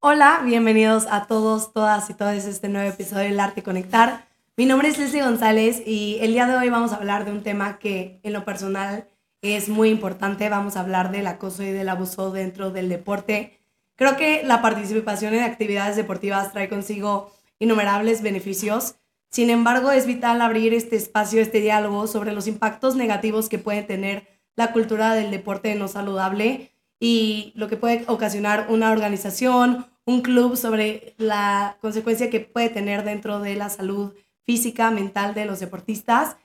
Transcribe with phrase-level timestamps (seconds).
[0.00, 4.28] Hola, bienvenidos a todos, todas y todos este nuevo episodio del Arte Conectar.
[4.56, 7.42] Mi nombre es Leslie González y el día de hoy vamos a hablar de un
[7.42, 9.08] tema que en lo personal
[9.42, 10.48] es muy importante.
[10.48, 13.58] Vamos a hablar del acoso y del abuso dentro del deporte.
[13.96, 18.94] Creo que la participación en actividades deportivas trae consigo innumerables beneficios.
[19.30, 23.82] Sin embargo, es vital abrir este espacio, este diálogo sobre los impactos negativos que puede
[23.82, 30.22] tener la cultura del deporte no saludable y lo que puede ocasionar una organización, un
[30.22, 34.14] club sobre la consecuencia que puede tener dentro de la salud
[34.44, 36.36] física, mental de los deportistas.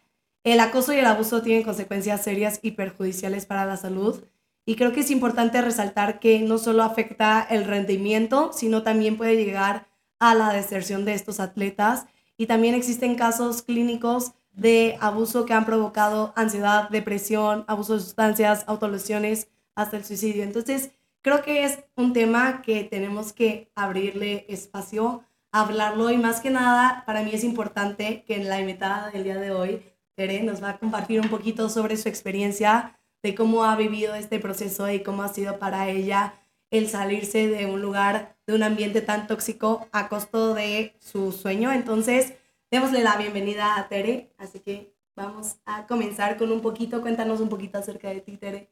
[0.44, 4.26] El acoso y el abuso tienen consecuencias serias y perjudiciales para la salud.
[4.66, 9.38] Y creo que es importante resaltar que no solo afecta el rendimiento, sino también puede
[9.38, 9.88] llegar
[10.20, 12.05] a la deserción de estos atletas.
[12.38, 18.66] Y también existen casos clínicos de abuso que han provocado ansiedad, depresión, abuso de sustancias,
[18.68, 20.44] autolesiones, hasta el suicidio.
[20.44, 20.91] Entonces,
[21.22, 27.04] creo que es un tema que tenemos que abrirle espacio, hablarlo y más que nada,
[27.05, 29.84] para mí es importante que en la invitada del día de hoy,
[30.16, 34.40] Tere, nos va a compartir un poquito sobre su experiencia, de cómo ha vivido este
[34.40, 36.34] proceso y cómo ha sido para ella
[36.71, 41.71] el salirse de un lugar, de un ambiente tan tóxico a costo de su sueño.
[41.71, 42.34] Entonces,
[42.70, 47.49] démosle la bienvenida a Tere, así que vamos a comenzar con un poquito, cuéntanos un
[47.49, 48.70] poquito acerca de ti, Tere.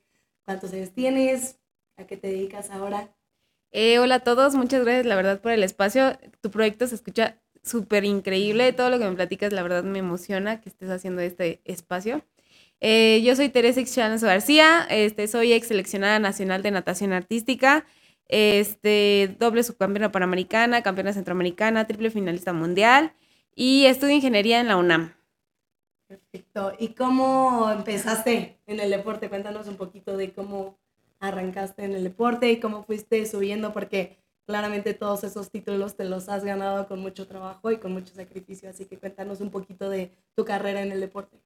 [0.52, 1.62] ¿Cuántos años tienes?
[1.96, 3.16] ¿A qué te dedicas ahora?
[3.72, 6.20] Eh, hola a todos, muchas gracias la verdad por el espacio.
[6.42, 10.60] Tu proyecto se escucha súper increíble, todo lo que me platicas la verdad me emociona
[10.60, 12.26] que estés haciendo este espacio.
[12.82, 17.86] Eh, yo soy Teresa Ixchanes García, este, soy ex seleccionada nacional de natación artística,
[18.28, 23.14] este, doble subcampeona panamericana, campeona centroamericana, triple finalista mundial
[23.56, 25.14] y estudio ingeniería en la UNAM.
[26.12, 26.74] Perfecto.
[26.78, 29.30] ¿Y cómo empezaste en el deporte?
[29.30, 30.78] Cuéntanos un poquito de cómo
[31.22, 36.28] arrancaste en el deporte y cómo fuiste subiendo, porque claramente todos esos títulos te los
[36.28, 38.70] has ganado con mucho trabajo y con mucho sacrificio.
[38.70, 41.38] Así que cuéntanos un poquito de tu carrera en el deporte.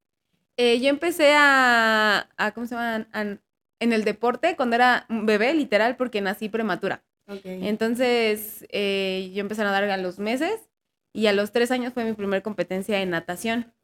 [0.58, 3.06] Eh, yo empecé a, ¿cómo se llama?
[3.14, 7.04] en el deporte cuando era un bebé, literal, porque nací prematura.
[7.44, 10.60] Entonces, eh, yo empecé a nadar a los meses
[11.14, 13.75] y a los tres años fue mi primera competencia en natación.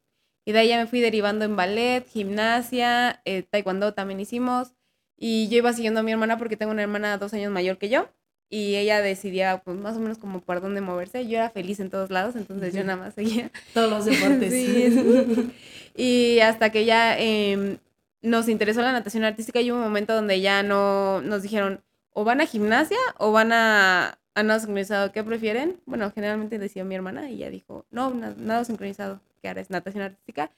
[0.44, 4.72] Y de ahí ya me fui derivando en ballet, gimnasia, eh, taekwondo también hicimos.
[5.16, 7.88] Y yo iba siguiendo a mi hermana porque tengo una hermana dos años mayor que
[7.88, 8.08] yo.
[8.48, 11.26] Y ella decidía, pues, más o menos como por dónde moverse.
[11.26, 13.50] Yo era feliz en todos lados, entonces yo nada más seguía.
[13.72, 14.52] Todos los deportes.
[15.96, 17.78] y hasta que ya em,
[18.20, 22.24] nos interesó la natación artística y hubo un momento donde ya no nos dijeron, o
[22.24, 25.12] van a gimnasia o van a, a nado sincronizado.
[25.12, 25.80] ¿Qué prefieren?
[25.86, 30.04] Bueno, generalmente decía mi hermana y ella dijo, no, nado sincronizado que ahora es natación
[30.04, 30.50] artística.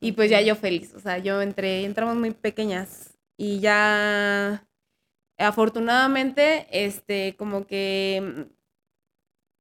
[0.00, 4.66] Y pues ya yo feliz, o sea, yo entré, entramos muy pequeñas y ya
[5.38, 8.54] afortunadamente, este, como que mm,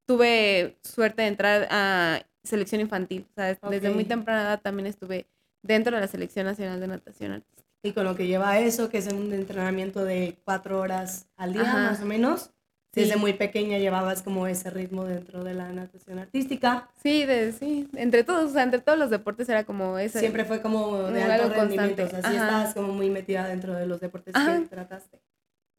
[0.06, 5.28] tuve suerte de entrar a selección infantil, o sea, desde muy temprana edad también estuve
[5.62, 7.64] dentro de la Selección Nacional de Natación Artística.
[7.84, 11.64] Y con lo que lleva eso, que es un entrenamiento de cuatro horas al día,
[11.64, 12.52] más o menos.
[12.94, 16.90] Desde muy pequeña llevabas como ese ritmo dentro de la natación artística.
[17.02, 20.20] Sí, de, sí, entre todos, o sea, entre todos los deportes era como ese.
[20.20, 23.88] Siempre fue como de alto rendimiento, o sea, sí estabas como muy metida dentro de
[23.88, 25.22] los deportes que trataste.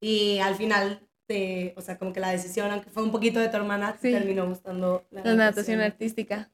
[0.01, 3.49] Y al final, te, o sea, como que la decisión, aunque fue un poquito de
[3.49, 6.51] tu hermana, terminó gustando la, la natación artística.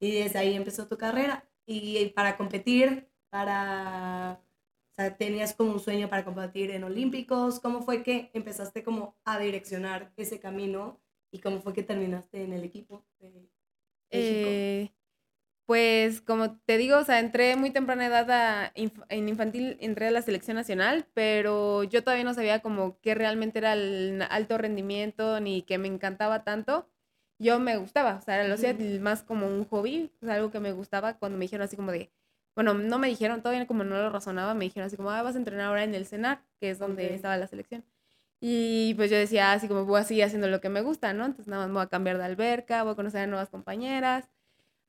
[0.00, 1.44] Y desde ahí empezó tu carrera.
[1.66, 4.40] Y para competir, para
[4.96, 7.60] o sea, tenías como un sueño para competir en Olímpicos.
[7.60, 10.98] ¿Cómo fue que empezaste como a direccionar ese camino
[11.30, 13.50] y cómo fue que terminaste en el equipo de,
[14.10, 14.90] eh,
[15.66, 20.22] pues como te digo, o sea, entré muy temprana edad en infantil, entré a la
[20.22, 25.62] selección nacional, pero yo todavía no sabía como qué realmente era el alto rendimiento ni
[25.62, 26.88] que me encantaba tanto.
[27.38, 30.72] Yo me gustaba, o sea, lo hacía más como un hobby, o algo que me
[30.72, 32.10] gustaba cuando me dijeron así como de,
[32.56, 35.34] bueno, no me dijeron, todavía como no lo razonaba, me dijeron así como, ah, vas
[35.34, 37.84] a entrenar ahora en el CENAR, que es donde estaba la selección.
[38.40, 41.26] Y pues yo decía, así como voy a seguir haciendo lo que me gusta, ¿no?
[41.26, 44.30] Entonces nada más me voy a cambiar de alberca, voy a conocer a nuevas compañeras.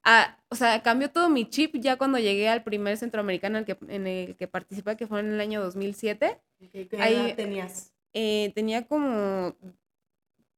[0.03, 3.65] Ah, o sea, cambió todo mi chip ya cuando llegué al primer centroamericano en el
[3.65, 6.39] que, en el que participé, que fue en el año 2007.
[6.71, 7.91] ¿Qué edad tenías?
[8.13, 9.57] Eh, tenía como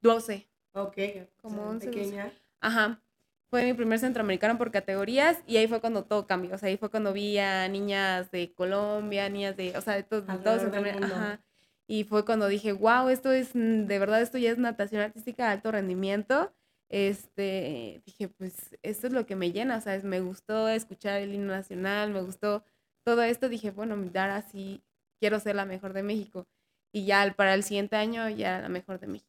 [0.01, 0.47] 12.
[0.73, 0.97] Ok,
[1.41, 1.87] como 11.
[1.87, 2.31] Pequeña.
[2.61, 3.01] Ajá
[3.49, 6.55] fue mi primer centroamericano por categorías y ahí fue cuando todo cambió.
[6.55, 10.03] O sea, ahí fue cuando vi a niñas de Colombia, niñas de, o sea, de,
[10.03, 11.41] todo, todos Ajá.
[11.87, 15.45] Y fue cuando dije, wow, esto es, mm, de verdad, esto ya es natación artística
[15.47, 16.53] de alto rendimiento.
[16.89, 20.03] Este, dije, pues esto es lo que me llena, ¿sabes?
[20.03, 22.63] Me gustó escuchar el himno nacional, me gustó
[23.03, 23.49] todo esto.
[23.49, 24.83] Dije, bueno, dar así,
[25.19, 26.47] quiero ser la mejor de México.
[26.91, 29.28] Y ya para el siguiente año, ya la mejor de México.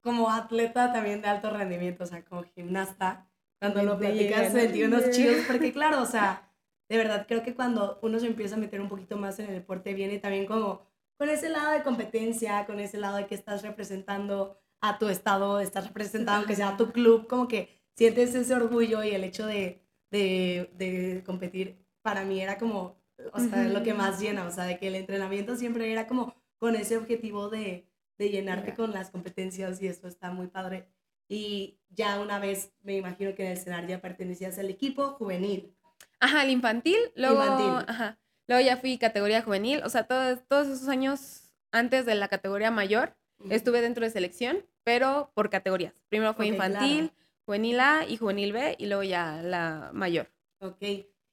[0.00, 3.26] Como, atleta también de alto rendimiento, o sea, como gimnasta,
[3.58, 6.50] cuando lo platicas sentí unos chills, porque claro, o sea,
[6.88, 9.54] de verdad creo que cuando uno se empieza a meter un poquito más en el
[9.54, 10.82] deporte viene también como
[11.16, 15.60] con ese lado de competencia, con ese lado de que estás representando a tu estado,
[15.60, 19.46] estás representando aunque sea a tu club, como que sientes ese orgullo y el hecho
[19.46, 19.80] de,
[20.10, 22.98] de, de competir para mí era como,
[23.32, 26.34] o sea, lo que más llena, o sea, de que el entrenamiento siempre era como
[26.58, 27.86] con ese objetivo de,
[28.18, 30.88] de llenarte con las competencias y eso está muy padre.
[31.28, 35.74] Y ya una vez me imagino que en el escenario ya pertenecías al equipo juvenil.
[36.20, 40.88] Ajá, el infantil, luego, Ajá, luego ya fui categoría juvenil, o sea, todos, todos esos
[40.88, 43.16] años antes de la categoría mayor
[43.50, 46.04] estuve dentro de selección, pero por categorías.
[46.08, 47.12] Primero fue infantil,
[47.44, 50.30] juvenil A y juvenil B y luego ya la mayor.
[50.60, 50.82] Ok,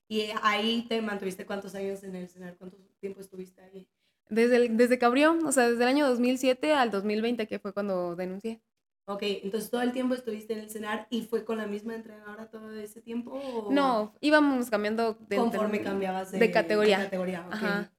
[0.08, 3.88] y ahí te mantuviste cuántos años en el escenario, cuánto tiempo estuviste ahí.
[4.32, 8.16] Desde, desde que abrió, o sea, desde el año 2007 al 2020, que fue cuando
[8.16, 8.62] denuncié.
[9.06, 12.50] Ok, entonces todo el tiempo estuviste en el CENAR y fue con la misma entrenadora
[12.50, 13.68] todo ese tiempo.
[13.70, 17.00] No, íbamos cambiando de conforme cambiabas de, categoría.
[17.00, 17.92] categoría Ajá.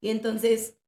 [0.00, 0.78] Y entonces,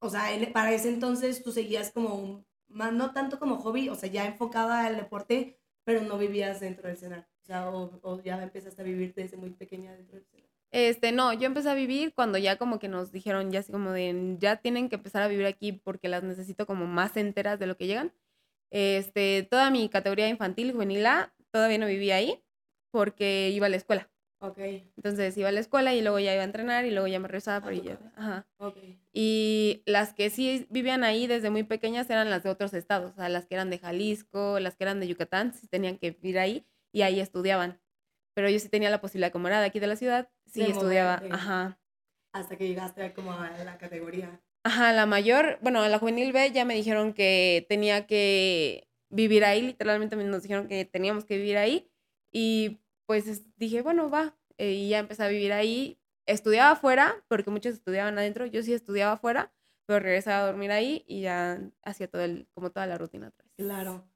[0.00, 4.08] o sea, para ese entonces tú seguías como más no tanto como hobby, o sea,
[4.08, 7.28] ya enfocada al deporte, pero no vivías dentro del CENAR.
[7.44, 10.49] O sea, o, o ya empezaste a vivir desde muy pequeña dentro del CENAR.
[10.72, 13.90] Este, no, yo empecé a vivir cuando ya como que nos dijeron, ya así como
[13.90, 17.66] de, ya tienen que empezar a vivir aquí porque las necesito como más enteras de
[17.66, 18.12] lo que llegan.
[18.70, 22.40] Este, toda mi categoría infantil, juvenil A, todavía no vivía ahí
[22.92, 24.10] porque iba a la escuela.
[24.42, 24.58] Ok.
[24.96, 27.28] Entonces iba a la escuela y luego ya iba a entrenar y luego ya me
[27.28, 27.98] regresaba por ella.
[28.16, 28.46] Ajá.
[28.58, 28.98] Okay.
[29.12, 33.14] Y las que sí vivían ahí desde muy pequeñas eran las de otros estados, o
[33.16, 36.38] sea, las que eran de Jalisco, las que eran de Yucatán, sí tenían que vivir
[36.38, 37.80] ahí y ahí estudiaban
[38.34, 41.22] pero yo sí tenía la posibilidad, como era de aquí de la ciudad, sí estudiaba,
[41.30, 41.78] ajá.
[42.32, 44.40] Hasta que llegaste como a la categoría.
[44.62, 49.44] Ajá, la mayor, bueno, a la juvenil B ya me dijeron que tenía que vivir
[49.44, 51.90] ahí, literalmente nos dijeron que teníamos que vivir ahí
[52.30, 55.98] y pues dije, bueno, va, eh, y ya empecé a vivir ahí.
[56.26, 59.52] Estudiaba afuera, porque muchos estudiaban adentro, yo sí estudiaba afuera,
[59.86, 63.50] pero regresaba a dormir ahí y ya hacía todo el, como toda la rutina atrás.
[63.56, 64.06] Claro.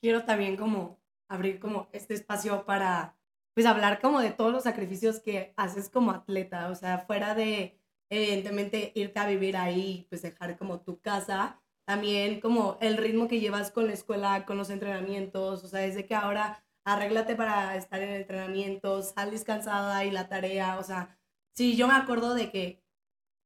[0.00, 0.98] Quiero también como
[1.28, 3.17] abrir como este espacio para
[3.58, 7.76] pues hablar como de todos los sacrificios que haces como atleta, o sea, fuera de
[8.08, 13.40] evidentemente irte a vivir ahí, pues dejar como tu casa, también como el ritmo que
[13.40, 18.00] llevas con la escuela, con los entrenamientos, o sea, desde que ahora arréglate para estar
[18.00, 21.18] en el entrenamiento, sal descansada y la tarea, o sea,
[21.52, 22.84] sí, yo me acuerdo de que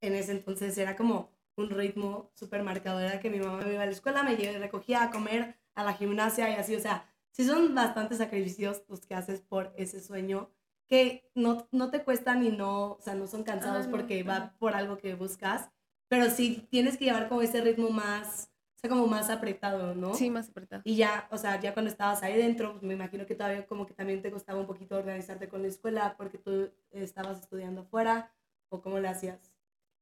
[0.02, 3.82] en ese entonces era como un ritmo súper marcado, era que mi mamá me iba
[3.82, 7.44] a la escuela, me recogía a comer a la gimnasia y así, o sea, sí
[7.44, 10.50] son bastantes sacrificios los que haces por ese sueño
[10.88, 14.74] que no, no te cuestan y no, o sea, no son cansados porque va por
[14.74, 15.70] algo que buscas,
[16.08, 20.12] pero sí tienes que llevar como ese ritmo más, o sea, como más apretado, ¿no?
[20.12, 20.82] Sí, más apretado.
[20.84, 23.86] Y ya, o sea, ya cuando estabas ahí dentro, pues me imagino que todavía como
[23.86, 28.30] que también te costaba un poquito organizarte con la escuela porque tú estabas estudiando fuera
[28.68, 29.51] o cómo lo hacías.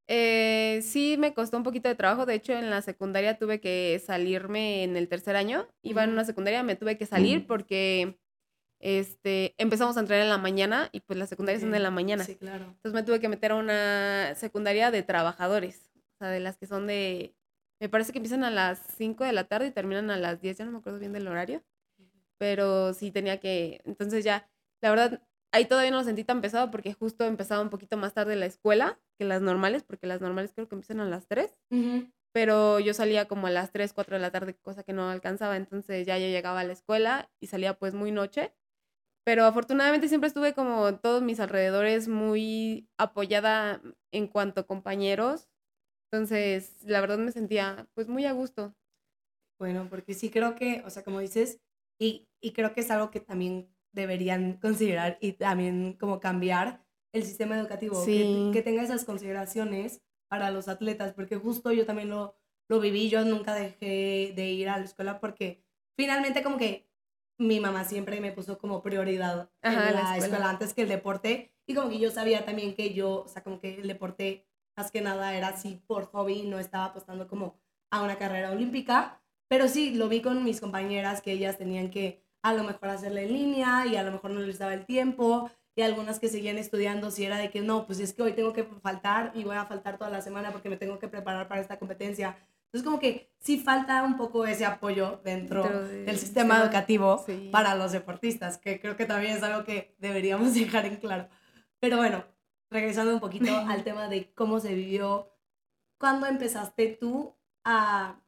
[0.08, 2.26] Eh, sí, me costó un poquito de trabajo.
[2.26, 5.68] De hecho, en la secundaria tuve que salirme en el tercer año.
[5.82, 8.18] Iba en una secundaria, me tuve que salir porque
[8.80, 12.24] este, empezamos a entrar en la mañana y pues las secundarias son de la mañana.
[12.24, 12.64] Sí, claro.
[12.64, 16.66] Entonces me tuve que meter a una secundaria de trabajadores, o sea, de las que
[16.66, 17.34] son de,
[17.78, 20.58] me parece que empiezan a las 5 de la tarde y terminan a las 10,
[20.58, 21.62] ya no me acuerdo bien del horario,
[22.38, 25.22] pero sí tenía que, entonces ya, la verdad,
[25.52, 28.46] ahí todavía no lo sentí tan pesado porque justo empezaba un poquito más tarde la
[28.46, 31.56] escuela que las normales, porque las normales creo que empiezan a las 3.
[32.32, 35.56] Pero yo salía como a las 3, 4 de la tarde, cosa que no alcanzaba.
[35.56, 38.54] Entonces ya yo llegaba a la escuela y salía pues muy noche.
[39.24, 45.48] Pero afortunadamente siempre estuve como todos mis alrededores muy apoyada en cuanto a compañeros.
[46.10, 48.74] Entonces, la verdad me sentía pues muy a gusto.
[49.58, 51.60] Bueno, porque sí creo que, o sea, como dices,
[51.98, 57.24] y, y creo que es algo que también deberían considerar y también como cambiar el
[57.24, 62.36] sistema educativo, que, tenga esas consideraciones para los atletas, porque justo yo también lo,
[62.68, 65.64] lo viví, yo nunca dejé de ir a la escuela porque
[65.96, 66.88] finalmente como que
[67.38, 70.50] mi mamá siempre me puso como prioridad en la, escuela.
[70.50, 73.58] antes que el deporte y como que yo sabía también que yo, o sea, como
[73.60, 77.58] que el deporte más que nada era así por hobby, no estaba apostando como
[77.90, 82.22] a una carrera olímpica, pero sí, lo vi con mis compañeras que ellas tenían que
[82.42, 85.50] a lo mejor hacerla en línea y a lo mejor no les daba el tiempo
[85.76, 88.52] y algunas que seguían estudiando si era de que no, pues es que hoy tengo
[88.52, 91.60] que faltar y voy a faltar toda la semana porque me tengo que preparar para
[91.60, 92.36] esta competencia.
[92.66, 97.92] Entonces como que sí falta un poco ese apoyo dentro, del sistema educativo para los
[97.92, 101.28] deportistas, que creo que también es algo que deberíamos dejar en claro.
[101.78, 102.24] Pero bueno,
[102.70, 105.32] regresando un poquito al tema de cómo se vivió,
[105.98, 108.20] ¿cuándo empezaste tú a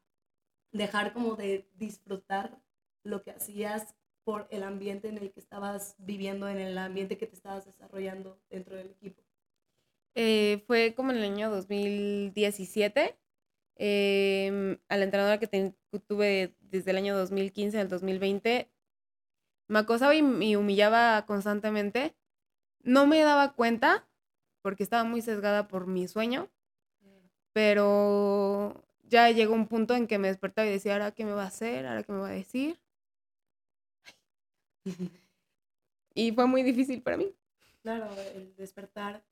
[0.73, 2.59] dejar como de disfrutar
[3.05, 7.27] lo que hacías por el ambiente en el que estabas viviendo, en el ambiente que
[7.27, 9.23] te estabas desarrollando dentro del equipo?
[10.15, 13.17] Eh, fue como en el año 2017.
[13.77, 15.75] Em, a la entrenadora que
[16.07, 18.71] tuve desde el año 2015 al 2020
[19.73, 22.15] me acosaba y me humillaba constantemente.
[22.83, 24.07] No me daba cuenta
[24.61, 26.51] porque estaba muy sesgada por mi sueño,
[27.55, 31.45] pero ya llegó un punto en que me despertaba y decía, ¿ahora qué me va
[31.45, 31.87] a hacer?
[31.87, 32.82] ¿Ahora qué me va a decir?
[36.15, 37.35] y fue muy difícil para mí.
[37.83, 39.25] Claro, el despertar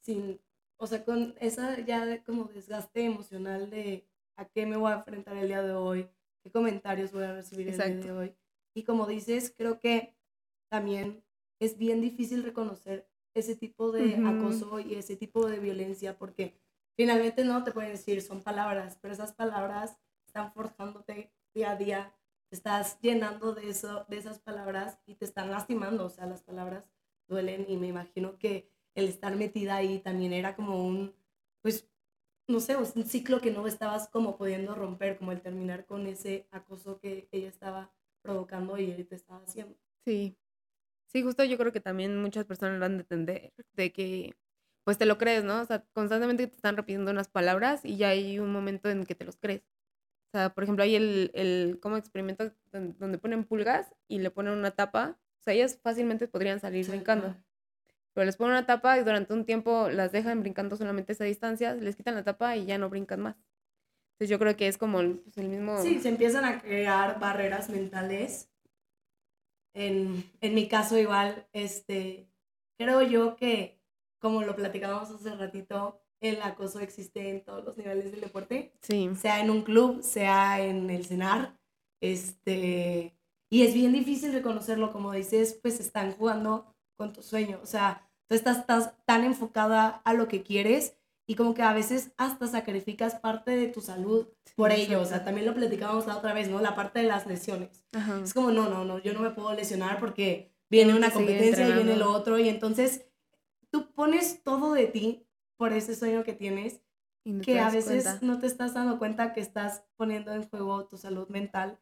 [0.00, 0.40] sin,
[0.76, 5.36] o sea, con esa ya como desgaste emocional de a qué me voy a enfrentar
[5.36, 6.08] el día de hoy,
[6.42, 8.34] qué comentarios voy a recibir el día de hoy.
[8.74, 10.14] Y como dices, creo que
[10.68, 11.22] también
[11.60, 16.58] es bien difícil reconocer ese tipo de acoso y ese tipo de violencia porque
[16.96, 19.96] finalmente no te pueden decir, son palabras, pero esas palabras
[20.26, 22.14] están forjándote día a día,
[22.56, 26.84] estás llenando de, eso, de esas palabras y te están lastimando, o sea, las palabras
[27.28, 31.14] duelen y me imagino que el estar metida ahí también era como un,
[31.62, 31.88] pues,
[32.48, 36.46] no sé, un ciclo que no estabas como pudiendo romper, como el terminar con ese
[36.50, 39.76] acoso que ella estaba provocando y él te estaba haciendo.
[40.04, 40.36] Sí,
[41.06, 44.34] sí, justo yo creo que también muchas personas van a entender de que
[44.84, 45.60] pues te lo crees, ¿no?
[45.60, 49.14] O sea, constantemente te están repitiendo unas palabras y ya hay un momento en que
[49.14, 49.62] te los crees.
[50.32, 54.54] O sea, por ejemplo, hay el, el como experimento donde ponen pulgas y le ponen
[54.54, 55.18] una tapa.
[55.40, 57.36] O sea, ellas fácilmente podrían salir brincando.
[58.14, 61.74] Pero les ponen una tapa y durante un tiempo las dejan brincando solamente esa distancia,
[61.74, 63.36] les quitan la tapa y ya no brincan más.
[64.14, 65.82] Entonces yo creo que es como el, pues, el mismo...
[65.82, 68.50] Sí, se empiezan a crear barreras mentales.
[69.74, 72.30] En, en mi caso igual, este,
[72.78, 73.82] creo yo que
[74.18, 78.72] como lo platicábamos hace ratito, el acoso existe en todos los niveles del deporte.
[78.80, 79.10] Sí.
[79.20, 81.58] Sea en un club, sea en el cenar.
[82.00, 83.14] Este,
[83.50, 87.60] y es bien difícil reconocerlo, como dices, pues están jugando con tu sueño.
[87.62, 91.72] O sea, tú estás, estás tan enfocada a lo que quieres y como que a
[91.72, 94.26] veces hasta sacrificas parte de tu salud
[94.56, 95.00] por ello.
[95.00, 96.60] O sea, también lo platicábamos la otra vez, ¿no?
[96.60, 97.84] La parte de las lesiones.
[98.22, 101.72] Es como, no, no, no, yo no me puedo lesionar porque viene una competencia y
[101.72, 103.06] viene lo otro y entonces
[103.70, 105.21] tú pones todo de ti
[105.62, 106.82] por ese sueño que tienes,
[107.44, 111.28] que a veces no te estás dando cuenta que estás poniendo en juego tu salud
[111.28, 111.78] mental.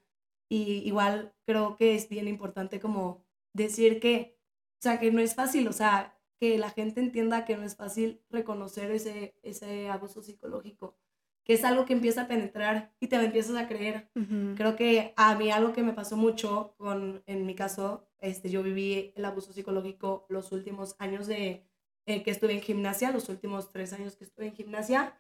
[0.51, 4.39] Y igual creo que es bien importante como decir que,
[4.81, 7.75] o sea, que no es fácil, o sea, que la gente entienda que no es
[7.75, 10.99] fácil reconocer ese, ese abuso psicológico,
[11.43, 14.11] que es algo que empieza a penetrar y te lo empiezas a creer.
[14.57, 18.63] Creo que a mí algo que me pasó mucho con, en mi caso, este, yo
[18.63, 21.70] viví el abuso psicológico los últimos años de,
[22.11, 25.17] eh, que estuve en gimnasia, los últimos tres años que estuve en gimnasia.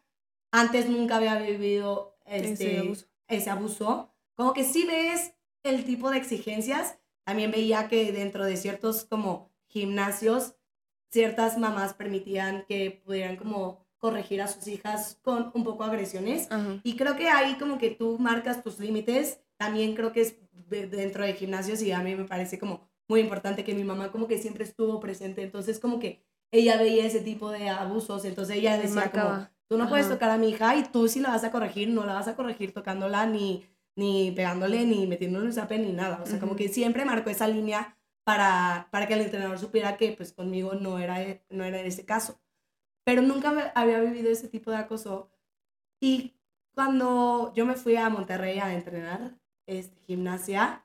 [0.50, 2.82] Antes nunca había vivido este,
[3.28, 4.12] ese, abuso.
[4.35, 6.99] Como que sí ves el tipo de exigencias.
[7.23, 10.56] También veía que dentro de ciertos como gimnasios,
[11.12, 16.49] ciertas mamás permitían que pudieran como corregir a sus hijas con un poco agresiones.
[16.82, 19.38] Y creo que ahí como que tú marcas tus límites.
[19.59, 20.37] También creo que es
[20.68, 24.26] dentro de gimnasios y a mí me parece como muy importante que mi mamá como
[24.26, 25.42] que siempre estuvo presente.
[25.42, 29.88] Entonces como que ella veía ese tipo de abusos, entonces ella decía como, tú no
[29.88, 32.28] puedes tocar a mi hija y tú si la vas a corregir, no la vas
[32.28, 33.64] a corregir tocándola ni,
[33.95, 36.21] ni pegándole, ni metiéndole un zape, ni nada.
[36.23, 40.12] O sea, como que siempre marcó esa línea para, para que el entrenador supiera que
[40.12, 41.19] pues conmigo no era,
[41.50, 42.40] no era ese caso.
[43.04, 45.30] Pero nunca había vivido ese tipo de acoso.
[46.00, 46.35] Y
[46.75, 50.85] cuando yo me fui a Monterrey a entrenar este, gimnasia,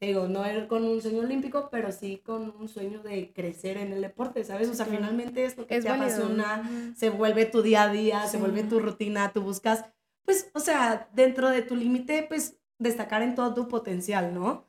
[0.00, 4.00] digo, no con un sueño olímpico, pero sí con un sueño de crecer en el
[4.00, 4.68] deporte, ¿sabes?
[4.68, 8.38] O sea, finalmente es lo que te apasiona, se vuelve tu día a día, se
[8.38, 9.84] vuelve tu rutina, tú buscas,
[10.24, 14.68] pues, o sea, dentro de tu límite, pues, destacar en todo tu potencial, ¿no?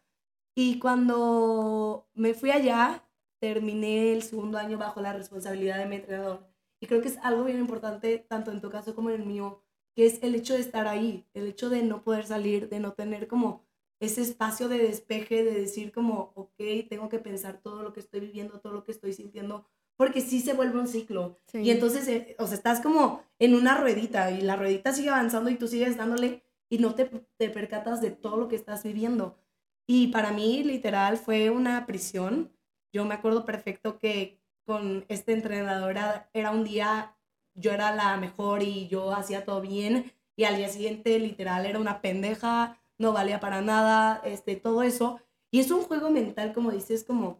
[0.55, 3.07] Y cuando me fui allá,
[3.39, 6.47] terminé el segundo año bajo la responsabilidad de mi entrenador.
[6.81, 9.63] Y creo que es algo bien importante, tanto en tu caso como en el mío,
[9.95, 12.93] que es el hecho de estar ahí, el hecho de no poder salir, de no
[12.93, 13.68] tener como
[13.99, 18.21] ese espacio de despeje, de decir como, ok, tengo que pensar todo lo que estoy
[18.21, 19.65] viviendo, todo lo que estoy sintiendo,
[19.97, 21.37] porque sí se vuelve un ciclo.
[21.53, 25.49] Y entonces, eh, o sea, estás como en una ruedita y la ruedita sigue avanzando
[25.49, 27.05] y tú sigues dándole y no te,
[27.37, 29.37] te percatas de todo lo que estás viviendo.
[29.85, 32.53] Y para mí, literal, fue una prisión.
[32.93, 37.17] Yo me acuerdo perfecto que con este entrenador era, era un día,
[37.55, 41.79] yo era la mejor y yo hacía todo bien, y al día siguiente, literal, era
[41.79, 45.19] una pendeja no valía para nada, este, todo eso.
[45.51, 47.39] Y es un juego mental, como dices, como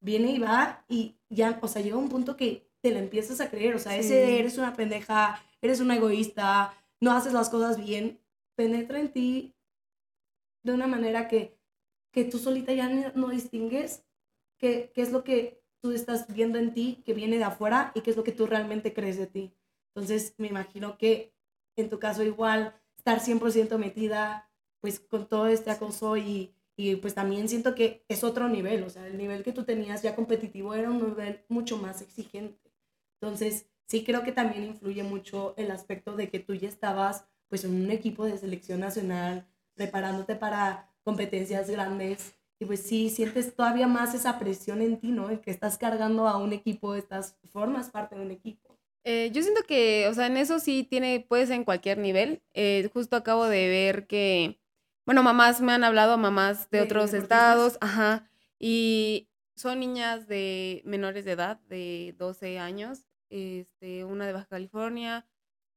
[0.00, 3.50] viene y va y ya, o sea, llega un punto que te lo empiezas a
[3.50, 8.20] creer, o sea, ese eres una pendeja, eres una egoísta, no haces las cosas bien,
[8.56, 9.54] penetra en ti
[10.64, 11.56] de una manera que,
[12.12, 14.04] que tú solita ya no distingues
[14.58, 18.02] qué, qué es lo que tú estás viendo en ti que viene de afuera y
[18.02, 19.54] qué es lo que tú realmente crees de ti.
[19.94, 21.32] Entonces, me imagino que
[21.76, 24.50] en tu caso igual, estar 100% metida
[24.82, 28.90] pues con todo este acoso y, y pues también siento que es otro nivel, o
[28.90, 32.70] sea, el nivel que tú tenías ya competitivo era un nivel mucho más exigente.
[33.20, 37.64] Entonces, sí creo que también influye mucho el aspecto de que tú ya estabas pues
[37.64, 43.86] en un equipo de selección nacional, preparándote para competencias grandes y pues sí sientes todavía
[43.86, 45.30] más esa presión en ti, ¿no?
[45.30, 48.78] En que estás cargando a un equipo, estás, formas parte de un equipo.
[49.04, 52.42] Eh, yo siento que, o sea, en eso sí tiene, puede ser en cualquier nivel.
[52.54, 54.60] Eh, justo acabo de ver que,
[55.04, 58.28] bueno, mamás me han hablado, mamás de, otros estados, ajá,
[58.58, 65.26] y son niñas de menores de edad, de 12 años, este, una de Baja California,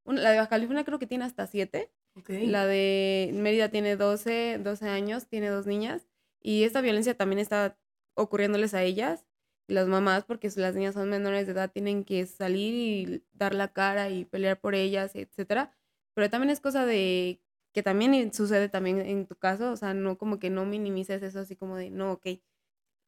[0.06, 1.92] la de Baja California creo que tiene hasta siete.
[2.28, 6.08] La de Mérida tiene 12, 12 años, tiene dos niñas.
[6.42, 7.78] Y esta violencia también está
[8.14, 9.26] ocurriéndoles a ellas,
[9.68, 13.74] las mamás, porque las niñas son menores de edad, tienen que salir y dar la
[13.74, 15.72] cara y pelear por ellas, etcétera.
[16.14, 17.42] Pero también es cosa de
[17.76, 21.42] que también sucede también en tu caso, o sea, no como que no minimices eso
[21.42, 22.26] así como de, no, ok,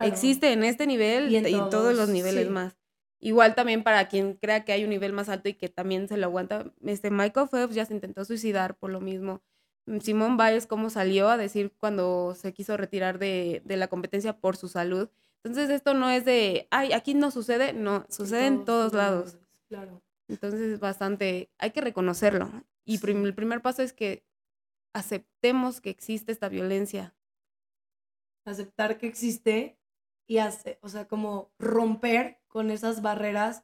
[0.01, 2.77] existe en este nivel y en todos, los niveles más.
[3.21, 6.17] Igual también para quien crea que hay un nivel más alto y que también se
[6.17, 9.41] lo aguanta, este Michael Phelps ya se intentó suicidar por lo mismo.
[9.85, 14.57] Mm, Simón Biles cómo salió a decir cuando se quiso retirar de, la competencia por
[14.57, 15.07] su salud.
[15.45, 19.37] Entonces esto no es de, ay, aquí no sucede, no, sucede en todos, lados.
[19.69, 20.01] Claro.
[20.27, 22.51] Entonces es bastante, hay que reconocerlo.
[22.83, 24.27] Y el primer paso es que
[24.97, 27.15] aceptemos que existe esta violencia.
[28.45, 29.79] Aceptar que existe
[30.25, 33.63] y hace, o sea, como romper con esas barreras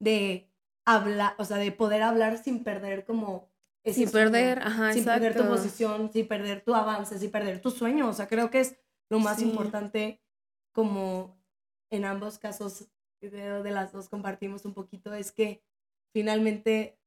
[0.00, 0.50] de
[0.84, 3.50] hablar, o sea, de poder hablar sin perder como...
[3.84, 8.08] Sin perder, ajá, Sin perder tu posición, sin perder tu avance, sin perder tu sueño.
[8.08, 8.76] O sea, creo que es
[9.08, 10.22] lo más importante
[10.72, 11.36] como
[11.90, 12.88] en ambos casos
[13.20, 15.64] de, las dos compartimos un poquito, es que
[16.12, 16.98] finalmente,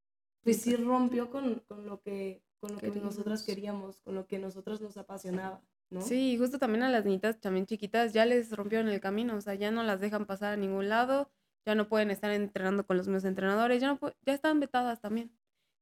[0.44, 4.40] pues sí rompió con, con lo que, con lo que nosotros queríamos, con lo que
[4.40, 5.62] nosotros nos apasionaba.
[6.02, 9.54] Sí, justo también a las niñitas también chiquitas ya les rompieron el camino, o sea,
[9.54, 11.30] ya no las dejan pasar a ningún lado,
[11.66, 15.32] ya no pueden estar entrenando con los mismos entrenadores, ya, no ya están vetadas también.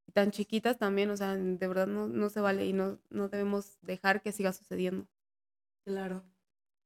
[0.06, 3.28] Y tan chiquitas también, o sea, de verdad no, no se vale y no, no
[3.28, 5.06] debemos dejar que siga sucediendo.
[5.86, 6.22] Claro.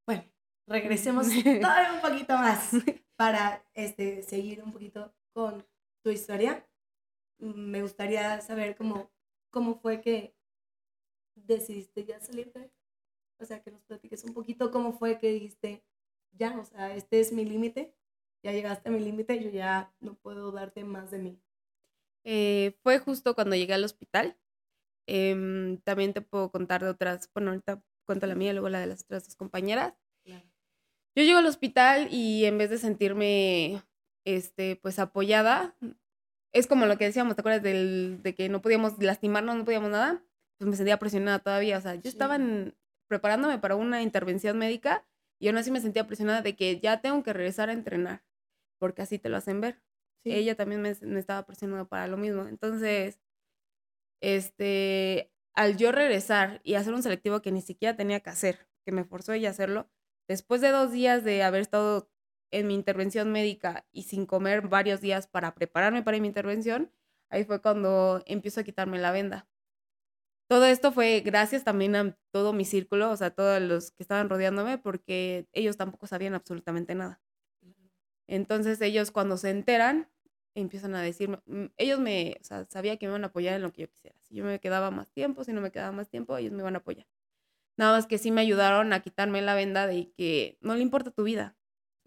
[0.06, 0.24] Bueno,
[0.66, 1.26] regresemos
[1.60, 2.70] todavía un poquito más
[3.16, 5.66] para este, seguir un poquito con
[6.02, 6.64] tu historia.
[7.38, 9.10] Me gustaría saber cómo,
[9.50, 10.34] cómo fue que
[11.34, 12.70] decidiste ya salir de
[13.40, 15.84] o sea, que nos platiques un poquito cómo fue que dijiste,
[16.32, 17.94] ya, o sea, este es mi límite,
[18.42, 21.40] ya llegaste a mi límite, yo ya no puedo darte más de mí.
[22.24, 24.36] Eh, fue justo cuando llegué al hospital.
[25.06, 28.86] Em, también te puedo contar de otras, bueno, ahorita cuento la mía, luego la de
[28.86, 29.94] las otras dos compañeras.
[31.16, 33.82] Yo llego al hospital y en vez de sentirme,
[34.24, 35.76] este, pues apoyada,
[36.52, 39.90] es como lo que decíamos, ¿te acuerdas del, de que no podíamos lastimarnos, no podíamos
[39.90, 40.22] nada?
[40.58, 42.74] Pues me sentía presionada todavía, o sea, yo estaba en,
[43.08, 45.06] preparándome para una intervención médica
[45.40, 48.24] y aún así me sentía presionada de que ya tengo que regresar a entrenar,
[48.78, 49.80] porque así te lo hacen ver.
[50.24, 52.46] Ella también me, estaba presionando para lo mismo.
[52.48, 53.20] Entonces,
[54.20, 58.92] este, al yo regresar y hacer un selectivo que ni siquiera tenía que hacer, que
[58.92, 59.88] me forzó ella a hacerlo,
[60.28, 62.10] después de dos días de haber estado
[62.50, 66.92] en mi intervención médica y sin comer varios días para prepararme para mi intervención,
[67.30, 69.48] ahí fue cuando empiezo a quitarme la venda.
[70.48, 74.28] Todo esto fue gracias también a todo mi círculo, o sea, todos los que estaban
[74.30, 77.20] rodeándome, porque ellos tampoco sabían absolutamente nada.
[78.26, 80.08] Entonces ellos cuando se enteran,
[80.54, 83.62] empiezan a decir, mm, ellos me, o sea, sabía que me iban a apoyar en
[83.62, 84.16] lo que yo quisiera.
[84.22, 86.74] Si yo me quedaba más tiempo, si no me quedaba más tiempo, ellos me iban
[86.76, 87.06] a apoyar.
[87.78, 91.12] Nada más que sí me ayudaron a quitarme la venda de que no le importa
[91.12, 91.57] tu vida.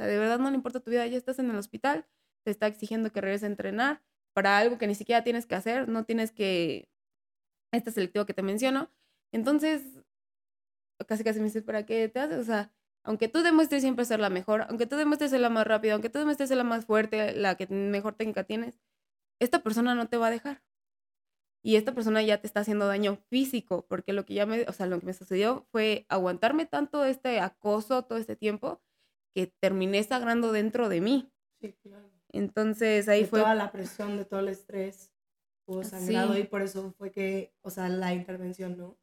[0.05, 1.05] De verdad no le importa tu vida.
[1.07, 2.07] Ya estás en el hospital,
[2.43, 4.01] te está exigiendo que regreses a entrenar
[4.33, 5.87] para algo que ni siquiera tienes que hacer.
[5.87, 6.89] No tienes que
[7.71, 8.91] este selectivo que te menciono.
[9.31, 9.83] Entonces,
[11.07, 12.37] casi casi me dices, ¿para qué te haces?
[12.39, 12.71] O sea,
[13.03, 16.09] aunque tú demuestres siempre ser la mejor, aunque tú demuestres ser la más rápida, aunque
[16.09, 18.79] tú demuestres ser la más fuerte, la que mejor técnica tienes,
[19.39, 20.61] esta persona no te va a dejar.
[21.63, 24.73] Y esta persona ya te está haciendo daño físico, porque lo que ya me, o
[24.73, 28.81] sea, lo que me sucedió fue aguantarme tanto este acoso todo este tiempo
[29.33, 31.31] que terminé sagrando dentro de mí.
[31.59, 32.09] Sí, claro.
[32.29, 35.11] Entonces ahí fue toda la presión, de todo el estrés
[35.83, 38.97] sangrado y por eso fue que, o sea, la intervención, ¿no?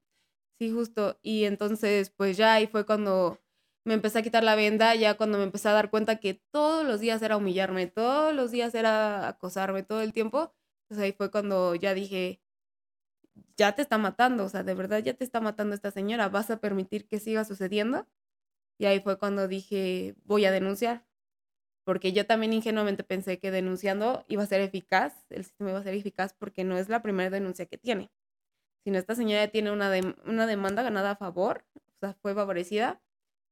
[0.60, 1.18] Sí, justo.
[1.22, 3.38] Y entonces, pues ya ahí fue cuando
[3.86, 6.84] me empecé a quitar la venda, ya cuando me empecé a dar cuenta que todos
[6.84, 10.52] los días era humillarme, todos los días era acosarme todo el tiempo.
[10.82, 12.42] Entonces ahí fue cuando ya dije,
[13.56, 16.50] ya te está matando, o sea, de verdad ya te está matando esta señora, ¿vas
[16.50, 18.06] a permitir que siga sucediendo?
[18.78, 21.04] Y ahí fue cuando dije, voy a denunciar,
[21.84, 25.82] porque yo también ingenuamente pensé que denunciando iba a ser eficaz, el sistema iba a
[25.82, 28.12] ser eficaz porque no es la primera denuncia que tiene,
[28.84, 29.90] sino esta señora tiene una,
[30.24, 33.02] una demanda ganada a favor, o sea, fue favorecida,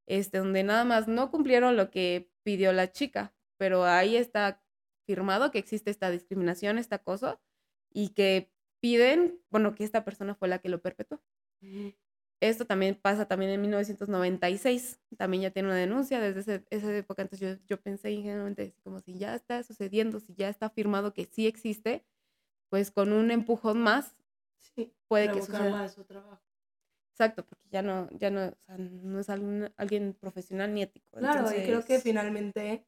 [0.06, 4.62] este, donde nada más no cumplieron lo que pidió la chica, pero ahí está
[5.06, 7.40] firmado que existe esta discriminación, este acoso,
[7.92, 11.20] y que piden, bueno, que esta persona fue la que lo perpetuó.
[12.40, 17.58] Esto también pasa también en 1996, también ya tiene una denuncia desde esa época, entonces
[17.58, 21.46] yo, yo pensé ingenuamente, como si ya está sucediendo, si ya está firmado que sí
[21.46, 22.04] existe,
[22.68, 24.16] pues con un empujón más
[24.58, 25.88] sí, puede que suceda.
[25.88, 26.42] Su trabajo.
[27.12, 31.16] Exacto, porque ya no, ya no, o sea, no es alguien, profesional ni ético.
[31.16, 32.86] Claro, y creo que finalmente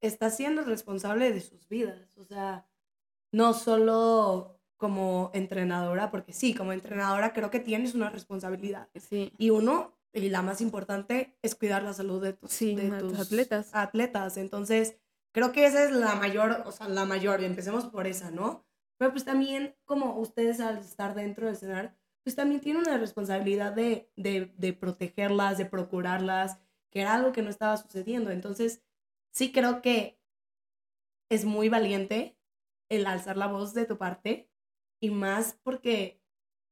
[0.00, 2.66] está siendo responsable de sus vidas, o sea,
[3.30, 8.88] no solo como entrenadora, porque sí, como entrenadora creo que tienes una responsabilidad.
[8.94, 9.32] Sí.
[9.36, 13.70] Y uno, y la más importante, es cuidar la salud de tus, de tus atletas.
[13.74, 14.36] atletas.
[14.36, 14.96] Entonces,
[15.32, 18.64] creo que esa es la mayor, o sea, la mayor, y empecemos por esa, ¿no?
[18.98, 23.72] Pero pues también, como ustedes al estar dentro del escenario, pues también tienen una responsabilidad
[23.72, 26.58] de, de, de protegerlas, de procurarlas,
[26.90, 28.30] que era algo que no estaba sucediendo.
[28.30, 28.82] Entonces,
[29.32, 30.20] sí creo que
[31.30, 32.38] es muy valiente
[32.88, 34.48] el alzar la voz de tu parte
[35.00, 36.20] y más porque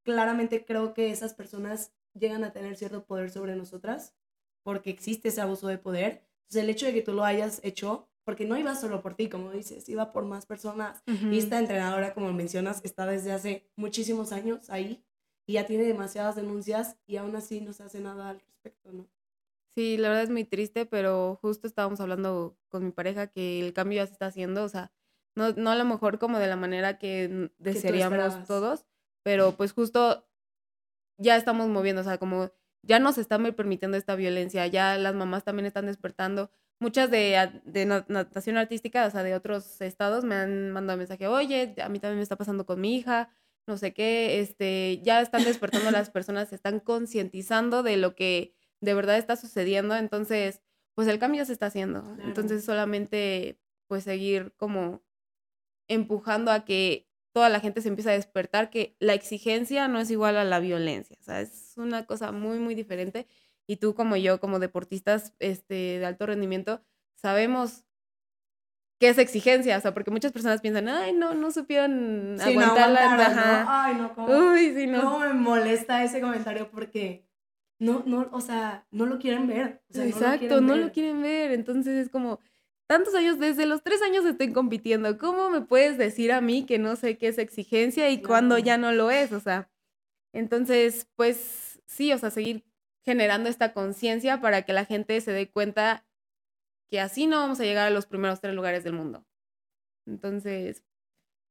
[0.04, 4.14] claramente creo que esas personas llegan a tener cierto poder sobre nosotras
[4.62, 6.22] porque existe ese abuso de poder.
[6.42, 9.28] Entonces el hecho de que tú lo hayas hecho, porque no iba solo por ti,
[9.28, 11.02] como dices, iba por más personas.
[11.06, 15.04] Y esta entrenadora, como mencionas, está desde hace muchísimos años ahí
[15.46, 19.06] y ya tiene demasiadas denuncias y aún así no se hace nada al respecto, ¿no?
[19.76, 23.72] Sí, la verdad es muy triste, pero justo estábamos hablando con mi pareja que el
[23.72, 24.90] cambio ya se está haciendo, o sea,
[25.36, 28.86] no, no a lo mejor como de la manera que desearíamos todos,
[29.22, 30.26] pero pues justo
[31.18, 32.50] ya estamos moviendo, o sea, como
[32.82, 36.50] ya nos están permitiendo esta violencia, ya las mamás también están despertando.
[36.78, 41.74] Muchas de, de natación artística, o sea, de otros estados, me han mandado mensaje, oye,
[41.82, 43.30] a mí también me está pasando con mi hija,
[43.66, 48.54] no sé qué, este, ya están despertando las personas, se están concientizando de lo que
[48.80, 50.62] de verdad está sucediendo, entonces,
[50.94, 52.16] pues el cambio se está haciendo.
[52.22, 55.02] Entonces, solamente, pues seguir como
[55.88, 60.10] empujando a que toda la gente se empiece a despertar que la exigencia no es
[60.10, 63.26] igual a la violencia, o sea, es una cosa muy, muy diferente.
[63.68, 66.80] Y tú como yo, como deportistas este, de alto rendimiento,
[67.16, 67.84] sabemos
[68.98, 73.84] qué es exigencia, o sea, porque muchas personas piensan, ay, no, no supieron aguantar la...
[73.84, 75.02] Ay, no, ¿cómo, Uy, sí, no.
[75.02, 76.70] ¿cómo me molesta ese comentario?
[76.70, 77.26] Porque
[77.78, 79.82] no, no, o sea, no lo quieren ver.
[79.92, 81.50] Exacto, no lo quieren ver.
[81.50, 82.40] Entonces es como,
[82.86, 85.18] tantos años, desde los tres años estoy compitiendo.
[85.18, 88.78] ¿Cómo me puedes decir a mí que no sé qué es exigencia y cuándo ya
[88.78, 89.32] no lo es?
[89.32, 89.70] O sea,
[90.32, 92.64] entonces, pues sí, o sea, seguir
[93.04, 96.06] generando esta conciencia para que la gente se dé cuenta
[96.90, 99.26] que así no vamos a llegar a los primeros tres lugares del mundo.
[100.06, 100.84] Entonces,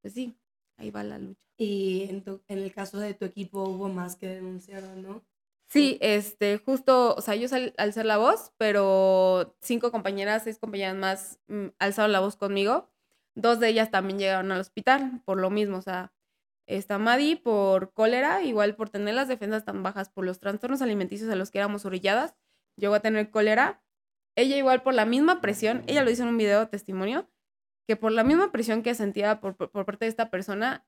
[0.01, 0.37] pues sí,
[0.77, 1.39] ahí va la lucha.
[1.57, 5.25] Y en, en el caso de tu equipo hubo más que denunciar, ¿no?
[5.67, 7.47] Sí, este, justo, o sea, yo
[7.77, 12.91] al ser la voz, pero cinco compañeras, seis compañeras más mm, alzaron la voz conmigo.
[13.35, 16.13] Dos de ellas también llegaron al hospital por lo mismo, o sea,
[16.67, 21.29] está Madi por cólera, igual por tener las defensas tan bajas por los trastornos alimenticios
[21.29, 22.35] a los que éramos orilladas,
[22.77, 23.83] llegó a tener cólera.
[24.37, 27.29] Ella igual por la misma presión, ella lo dice en un video testimonio,
[27.87, 30.85] que por la misma presión que sentía por, por parte de esta persona,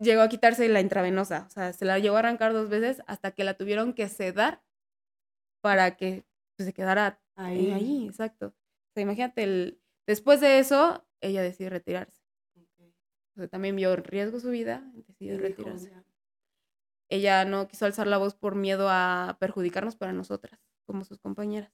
[0.00, 3.32] llegó a quitarse la intravenosa, o sea, se la llevó a arrancar dos veces hasta
[3.32, 4.62] que la tuvieron que sedar
[5.60, 6.24] para que
[6.56, 7.70] pues, se quedara ahí.
[7.70, 8.48] ahí, exacto.
[8.48, 12.20] O sea, imagínate, el, después de eso, ella decidió retirarse.
[13.36, 15.92] O sea, también vio en riesgo su vida, decidió retirarse.
[17.08, 21.72] ella no quiso alzar la voz por miedo a perjudicarnos para nosotras, como sus compañeras.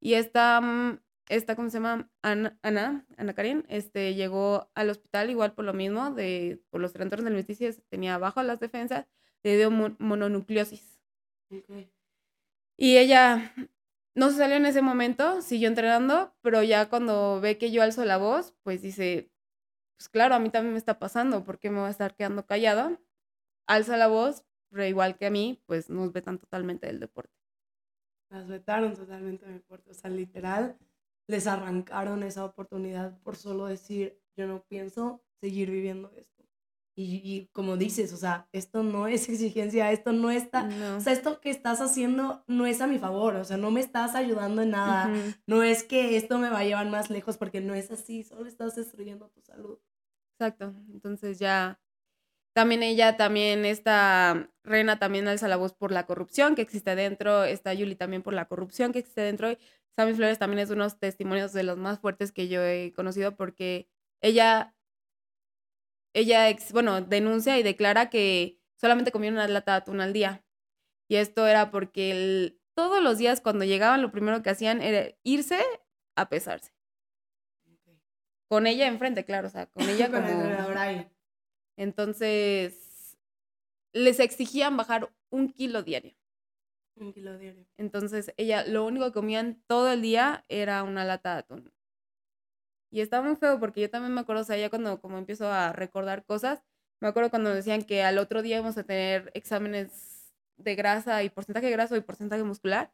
[0.00, 2.10] Y esta mm, esta, ¿cómo se llama?
[2.22, 6.92] Ana, Ana, Ana Karen, este, llegó al hospital igual por lo mismo, de, por los
[6.92, 9.06] trastornos alimenticio, tenía bajo las defensas,
[9.42, 11.00] le dio mononucleosis.
[12.76, 13.54] Y ella
[14.14, 18.04] no se salió en ese momento, siguió entrenando, pero ya cuando ve que yo alzo
[18.04, 19.30] la voz, pues dice,
[19.96, 22.46] pues claro, a mí también me está pasando, ¿por qué me va a estar quedando
[22.46, 23.00] callada?
[23.66, 27.32] Alza la voz, pero igual que a mí, pues nos vetan totalmente del deporte.
[28.30, 30.76] Las vetaron totalmente del deporte, o sea, literal,
[31.26, 36.34] les arrancaron esa oportunidad por solo decir, yo no pienso seguir viviendo esto.
[36.96, 41.40] Y, como dices, o sea, esto no es exigencia, esto no está, o sea, esto
[41.40, 44.70] que estás haciendo no es a mi favor, o sea, no me estás ayudando en
[44.70, 45.12] nada,
[45.46, 48.46] no es que esto me va a llevar más lejos porque no es así, solo
[48.46, 49.78] estás destruyendo tu salud.
[50.38, 51.80] Exacto, entonces ya,
[52.54, 57.44] También ella, también esta Rena también alza la voz por la corrupción que existe dentro,
[57.44, 59.50] está Yuli también por la corrupción que existe dentro.
[59.50, 59.58] Y
[59.96, 63.88] Sammy Flores también es unos testimonios de los más fuertes que yo he conocido porque
[64.22, 64.74] ella,
[66.14, 70.44] ella, bueno, denuncia y declara que solamente comía una lata de atún al día.
[71.08, 75.60] Y esto era porque todos los días cuando llegaban lo primero que hacían era irse
[76.16, 76.72] a pesarse.
[78.48, 80.26] Con ella enfrente, claro, o sea, con ella como...
[81.76, 83.16] Entonces,
[83.92, 86.14] les exigían bajar un kilo diario.
[86.96, 87.66] Un kilo diario.
[87.76, 91.72] Entonces, ella lo único que comían todo el día era una lata de atún.
[92.90, 95.50] Y estaba muy feo porque yo también me acuerdo, o sea, ya cuando como empiezo
[95.50, 96.62] a recordar cosas,
[97.00, 101.30] me acuerdo cuando decían que al otro día íbamos a tener exámenes de grasa y
[101.30, 102.92] porcentaje de grasa y porcentaje muscular.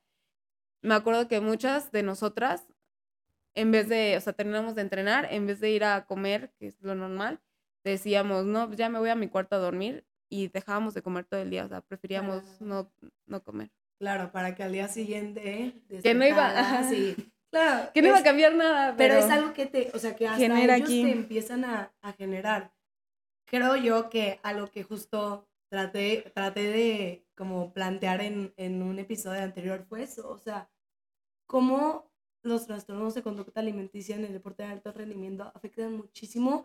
[0.83, 2.67] Me acuerdo que muchas de nosotras,
[3.55, 6.69] en vez de, o sea, terminamos de entrenar, en vez de ir a comer, que
[6.69, 7.41] es lo normal,
[7.85, 11.25] decíamos, no, pues ya me voy a mi cuarto a dormir y dejábamos de comer
[11.25, 12.93] todo el día, o sea, preferíamos no,
[13.27, 13.71] no comer.
[13.99, 15.75] Claro, para que al día siguiente...
[16.03, 16.85] Que no iba...
[16.89, 17.17] Sí,
[17.51, 17.91] claro.
[17.93, 18.95] Que no iba a cambiar nada.
[18.97, 21.05] Pero, es algo que te, o sea, que hasta ellos aquí.
[21.05, 22.73] te empiezan a, a, generar.
[23.47, 28.99] Creo yo que a lo que justo traté, traté de como plantear en, en un
[28.99, 30.71] episodio anterior fue eso, o sea,
[31.47, 32.11] cómo
[32.43, 36.65] los trastornos de conducta alimenticia en el deporte de alto rendimiento afectan muchísimo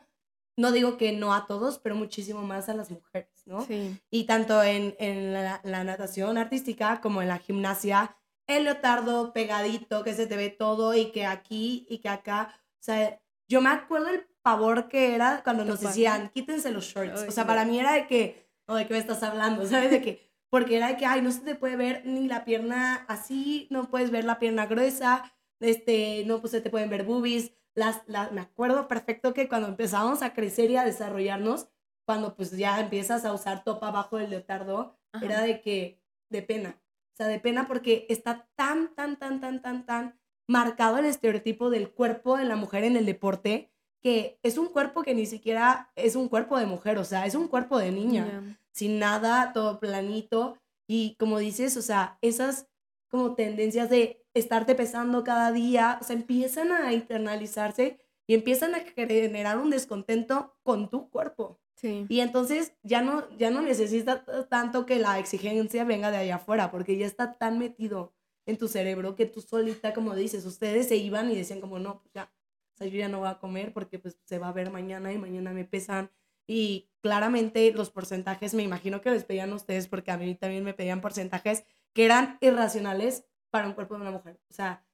[0.58, 3.66] no digo que no a todos, pero muchísimo más a las mujeres, ¿no?
[3.66, 4.00] Sí.
[4.10, 4.96] Y tanto en,
[5.34, 10.94] la, natación artística como en la gimnasia, el leotardo pegadito, que se te ve todo
[10.94, 15.42] y que aquí y que acá, o sea, yo me acuerdo el pavor que era
[15.44, 18.88] cuando nos decían, quítense los shorts, o sea, para mí era de que, o de
[18.88, 19.92] qué me estás hablando, ¿sabes?
[19.92, 23.06] De que, porque era de que, ay, no se te puede ver ni la pierna
[23.08, 27.52] así, no puedes ver la pierna gruesa, este, no, pues se te pueden ver boobies,
[27.76, 31.68] las, me acuerdo perfecto que cuando empezábamos a crecer y a desarrollarnos,
[32.06, 36.82] cuando pues ya empiezas a usar topa abajo del leotardo, era de que, de pena.
[37.14, 41.70] O sea, de pena porque está tan, tan, tan, tan, tan, tan marcado el estereotipo
[41.70, 45.92] del cuerpo de la mujer en el deporte, que es un cuerpo que ni siquiera
[45.96, 49.80] es un cuerpo de mujer, o sea, es un cuerpo de niña, sin nada, todo
[49.80, 50.58] planito.
[50.88, 52.68] Y como dices, o sea, esas
[53.16, 57.98] como tendencias de estarte pesando cada día, o sea, empiezan a internalizarse
[58.28, 61.62] y empiezan a generar un descontento con tu cuerpo.
[61.76, 62.06] Sí.
[62.10, 66.72] Y entonces ya no, ya no necesitas tanto que la exigencia venga de allá afuera,
[66.72, 68.14] porque ya está tan metido
[68.46, 72.02] en tu cerebro que tú solita, como dices, ustedes se iban y decían como, no,
[72.02, 72.34] pues ya,
[72.74, 75.14] o sea, yo ya no voy a comer porque pues se va a ver mañana
[75.14, 76.12] y mañana me pesan.
[76.48, 80.66] Y claramente los porcentajes, me imagino que les pedían a ustedes, porque a mí también
[80.66, 81.64] me pedían porcentajes
[81.96, 84.38] que eran irracionales para un cuerpo de una mujer.
[84.50, 84.86] O sea,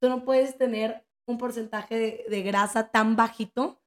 [0.00, 3.78] tú no puedes tener un porcentaje de, grasa tan bajito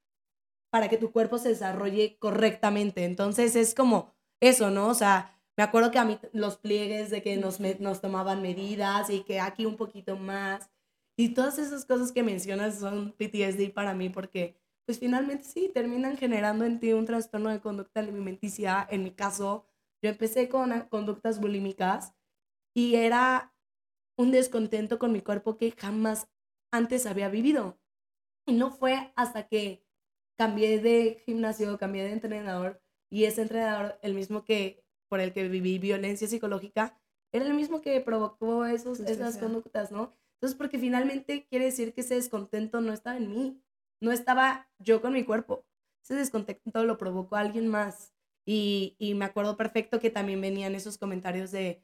[0.70, 3.06] para que tu cuerpo se desarrolle correctamente.
[3.06, 4.88] Entonces es como eso, ¿no?
[4.88, 9.10] O sea, me acuerdo que a mí los pliegues de que nos, nos tomaban medidas
[9.10, 10.70] y que aquí un poquito más.
[11.18, 14.56] Y todas esas cosas que mencionas son PTSD para mí porque
[14.86, 18.88] pues finalmente sí, terminan generando en ti un trastorno de conducta alimenticia.
[18.92, 19.66] En mi caso,
[20.04, 22.14] yo empecé con conductas bulímicas
[22.74, 23.54] y era
[24.18, 26.30] un descontento con mi cuerpo que jamás
[26.72, 27.80] antes había vivido.
[28.46, 29.86] Y no fue hasta que
[30.38, 35.48] cambié de gimnasio, cambié de entrenador y ese entrenador, el mismo que por el que
[35.48, 37.00] viví violencia psicológica,
[37.34, 40.14] era el mismo que provocó esos, esas conductas, ¿no?
[40.36, 43.62] Entonces, porque finalmente quiere decir que ese descontento no estaba en mí,
[44.02, 45.66] no estaba yo con mi cuerpo.
[46.04, 48.14] Ese descontento lo provocó alguien más.
[48.46, 51.84] Y, y me acuerdo perfecto que también venían esos comentarios de,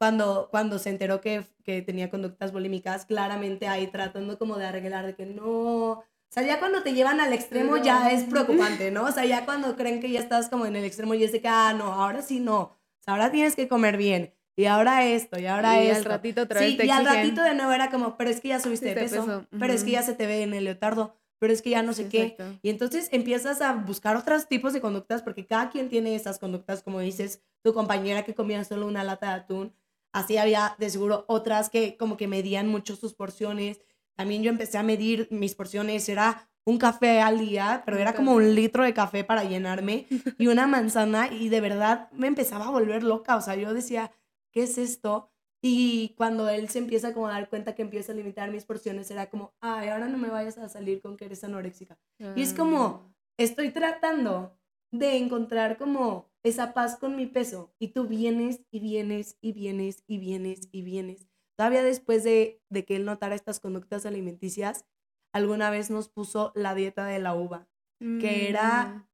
[0.00, 5.04] cuando, cuando se enteró que, que tenía conductas bulímicas, claramente ahí tratando como de arreglar
[5.04, 9.04] de que no, o sea, ya cuando te llevan al extremo ya es preocupante, ¿no?
[9.04, 11.42] O sea, ya cuando creen que ya estás como en el extremo y es de
[11.42, 12.60] que, ah, no, ahora sí no.
[12.60, 14.32] O sea, ahora tienes que comer bien.
[14.56, 15.98] Y ahora esto, y ahora y esto.
[15.98, 18.48] al ratito otra vez Sí, y al ratito de nuevo era como, pero es que
[18.48, 21.52] ya subiste de peso, pero es que ya se te ve en el leotardo, pero
[21.52, 22.38] es que ya no sé qué.
[22.62, 26.82] Y entonces empiezas a buscar otros tipos de conductas porque cada quien tiene esas conductas,
[26.82, 29.74] como dices, tu compañera que comía solo una lata de atún,
[30.12, 33.80] Así había de seguro otras que como que medían mucho sus porciones.
[34.16, 38.34] También yo empecé a medir mis porciones, era un café al día, pero era como
[38.34, 40.06] un litro de café para llenarme
[40.38, 44.12] y una manzana y de verdad me empezaba a volver loca, o sea, yo decía,
[44.52, 45.30] ¿qué es esto?
[45.62, 49.10] Y cuando él se empieza como a dar cuenta que empieza a limitar mis porciones,
[49.10, 51.98] era como, ay, ahora no me vayas a salir con que eres anoréxica.
[52.34, 53.14] Y es como, ah.
[53.36, 54.56] estoy tratando
[54.90, 57.74] de encontrar como esa paz con mi peso.
[57.78, 61.26] Y tú vienes y vienes y vienes y vienes y vienes.
[61.56, 64.86] Todavía después de, de que él notara estas conductas alimenticias,
[65.32, 69.08] alguna vez nos puso la dieta de la uva, que era mm.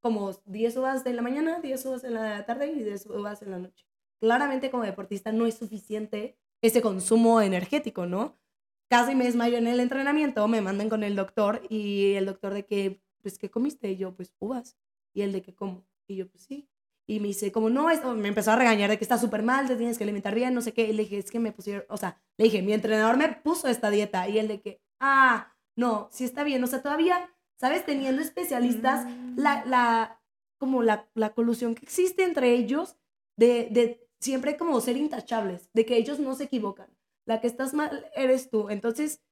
[0.00, 3.50] como 10 uvas de la mañana, 10 uvas en la tarde y 10 uvas en
[3.50, 3.86] la noche.
[4.20, 8.38] Claramente como deportista no es suficiente ese consumo energético, ¿no?
[8.88, 12.64] Casi me desmayo en el entrenamiento, me mandan con el doctor y el doctor de
[12.64, 13.90] que, pues, ¿qué comiste?
[13.90, 14.76] Y yo, pues, uvas.
[15.12, 15.84] Y el de que como.
[16.06, 16.68] Y yo, pues, sí.
[17.08, 19.68] Y me dice, como, no, esto, me empezó a regañar de que está súper mal,
[19.68, 20.88] te tienes que alimentar bien, no sé qué.
[20.88, 23.68] Y le dije, es que me pusieron, o sea, le dije, mi entrenador me puso
[23.68, 24.28] esta dieta.
[24.28, 26.62] Y el de que, ah, no, sí está bien.
[26.64, 27.84] O sea, todavía ¿sabes?
[27.86, 29.68] Teniendo especialistas, la, Mm.
[29.70, 30.22] la,
[30.58, 32.96] como la, la colusión que existe entre ellos
[33.36, 36.88] de, de siempre como ser intachables, de que ellos no se equivocan.
[37.26, 38.68] La que estás mal eres tú.
[38.70, 39.22] Entonces,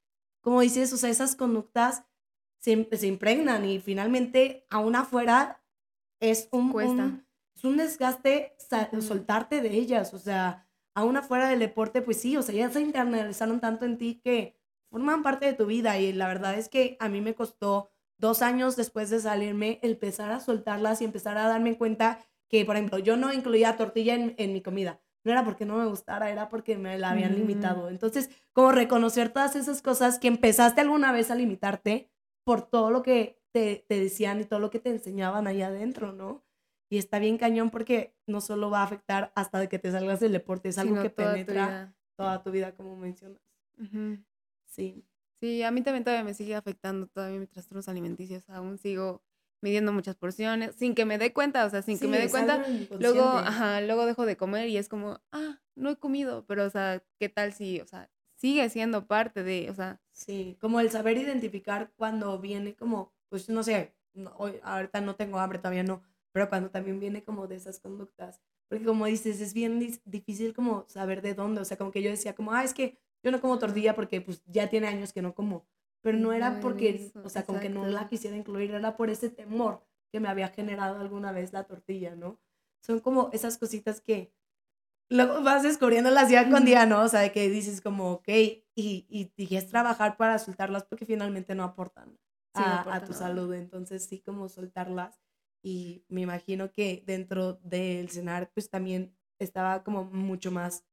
[0.43, 2.05] como dices, o sea, esas conductas
[2.61, 5.63] se, se impregnan y finalmente aún afuera
[6.31, 6.93] es un, Cuesta.
[7.05, 8.57] un- es un desgaste
[9.01, 12.81] soltarte de ellas, o sea, aún afuera del deporte, pues sí, o sea, ya se
[12.81, 14.57] internalizaron tanto en ti que
[14.91, 18.43] forman parte de tu vida y la verdad es que a mí me costó dos
[18.43, 22.99] años después de salirme empezar a soltarlas y empezar a darme cuenta que, por ejemplo,
[22.99, 25.01] yo no incluía tortilla en, en mi comida.
[25.25, 27.37] No era porque no me gustara, era porque me la habían Mm.
[27.37, 27.89] limitado.
[27.89, 32.11] Entonces, como reconocer todas esas cosas que empezaste alguna vez a limitarte
[32.45, 36.13] por todo lo que te, te decían y todo lo que te enseñaban ahí adentro,
[36.13, 36.45] ¿no?
[36.91, 40.21] Y está bien cañón porque no solo va a afectar hasta de que te salgas
[40.21, 41.97] del deporte, es algo Sino que toda tu penetra vida.
[42.17, 43.41] toda tu vida, como mencionas.
[43.79, 44.19] Ujú.
[44.67, 45.05] Sí.
[45.41, 48.49] Sí, a mí también todavía me sigue afectando todavía mis trastornos alimenticios.
[48.49, 49.23] Aún sigo
[49.61, 52.29] midiendo muchas porciones sin que me dé cuenta, o sea, sin que Sí, me dé
[52.31, 52.63] cuenta.
[52.99, 56.71] Luego, ajá, luego dejo de comer y es como, ah, no he comido, pero o
[56.71, 60.91] sea, ¿qué tal si, o sea, sigue siendo parte de, o sea, Sí, como el
[60.91, 65.83] saber identificar cuando viene como, pues no sé, no- hoy, ahorita no tengo hambre, todavía
[65.85, 68.41] no, pero cuando también viene como de esas conductas.
[68.69, 72.11] Porque como dices, es bien difícil como saber de dónde, o sea, como que yo
[72.11, 75.23] decía como, ah, es que yo no como tortilla porque pues ya tiene años que
[75.23, 75.67] no como,
[76.03, 78.97] pero no era No, porque, eso, o sea, como que no la quisiera incluir, era
[78.97, 82.41] por ese temor que me había generado alguna vez la tortilla, ¿no?
[82.83, 84.33] Son como esas cositas que
[85.11, 87.03] luego vas descubriéndolas día con día, ¿no?
[87.03, 91.07] O sea, de que dices como, ok, y, y, y es trabajar para soltarlas porque
[91.07, 92.19] finalmente no aportan
[92.55, 93.53] a, tu salud.
[93.55, 95.21] Entonces, sí, como soltarlas.
[95.63, 100.85] Y me imagino que dentro del cenar, pues también estaba como mucho más,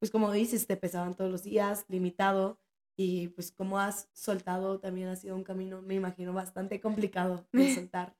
[0.00, 2.60] pues como dices, te pesaban todos los días, limitado.
[2.96, 7.68] Y pues como has soltado, también ha sido un camino, me imagino, bastante complicado de
[7.74, 8.16] soltar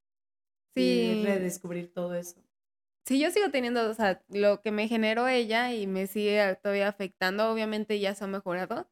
[0.77, 2.41] y Sí, redescubrir todo eso.
[3.05, 6.89] sí, yo sigo teniendo, o sea, lo que me generó ella y me sigue todavía
[6.89, 8.89] afectando, obviamente ya se ha mejorado,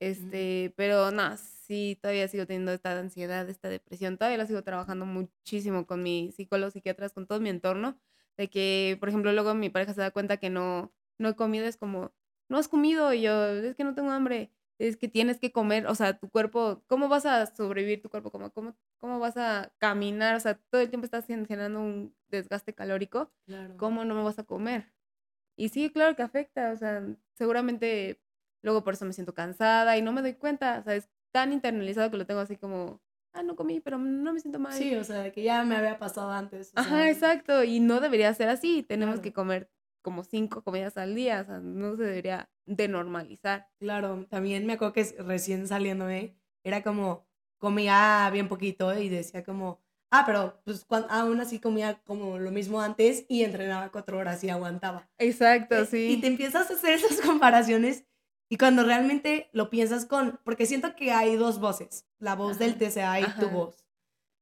[0.00, 5.06] este, pero no, sí, todavía sigo teniendo esta ansiedad, esta depresión, todavía la sigo trabajando
[5.06, 8.00] muchísimo con mis psicólogos, psiquiatras, con todo mi entorno,
[8.36, 11.66] de que, por ejemplo, luego mi pareja se da cuenta que no, no he comido,
[11.66, 12.14] es como,
[12.48, 15.86] no has comido, y yo, es que no tengo hambre, es que tienes que comer,
[15.86, 18.30] o sea, tu cuerpo, ¿cómo vas a sobrevivir tu cuerpo?
[18.30, 20.34] ¿Cómo, cómo, cómo vas a caminar?
[20.36, 23.76] O sea, todo el tiempo estás gen- generando un desgaste calórico, Claro.
[23.76, 24.92] ¿cómo no me vas a comer?
[25.56, 27.02] Y sí, claro que afecta, o sea,
[27.34, 28.20] seguramente
[28.62, 31.52] luego por eso me siento cansada y no me doy cuenta, o sea, es tan
[31.52, 33.00] internalizado que lo tengo así como,
[33.32, 34.72] ah, no comí, pero no me siento mal.
[34.72, 36.70] Sí, o sea, de que ya me había pasado antes.
[36.76, 39.22] Ajá, sea, exacto, y no debería ser así, tenemos Claro.
[39.22, 39.70] que comer
[40.00, 43.68] como cinco comidas al día, o sea, no se debería de normalizar.
[43.80, 47.26] Claro, también me acuerdo que recién saliéndome era como
[47.58, 49.80] comía bien poquito y decía como,
[50.12, 54.44] ah, pero pues cuan- aún así comía como lo mismo antes y entrenaba cuatro horas
[54.44, 55.08] y aguantaba.
[55.18, 56.18] Exacto, Eh, Y sí.
[56.20, 58.04] te empiezas a hacer esas comparaciones
[58.48, 62.72] y cuando realmente lo piensas con, porque siento que hay dos voces, la voz del
[62.72, 63.54] Ajá, TCA y tu ajá.
[63.54, 63.84] voz.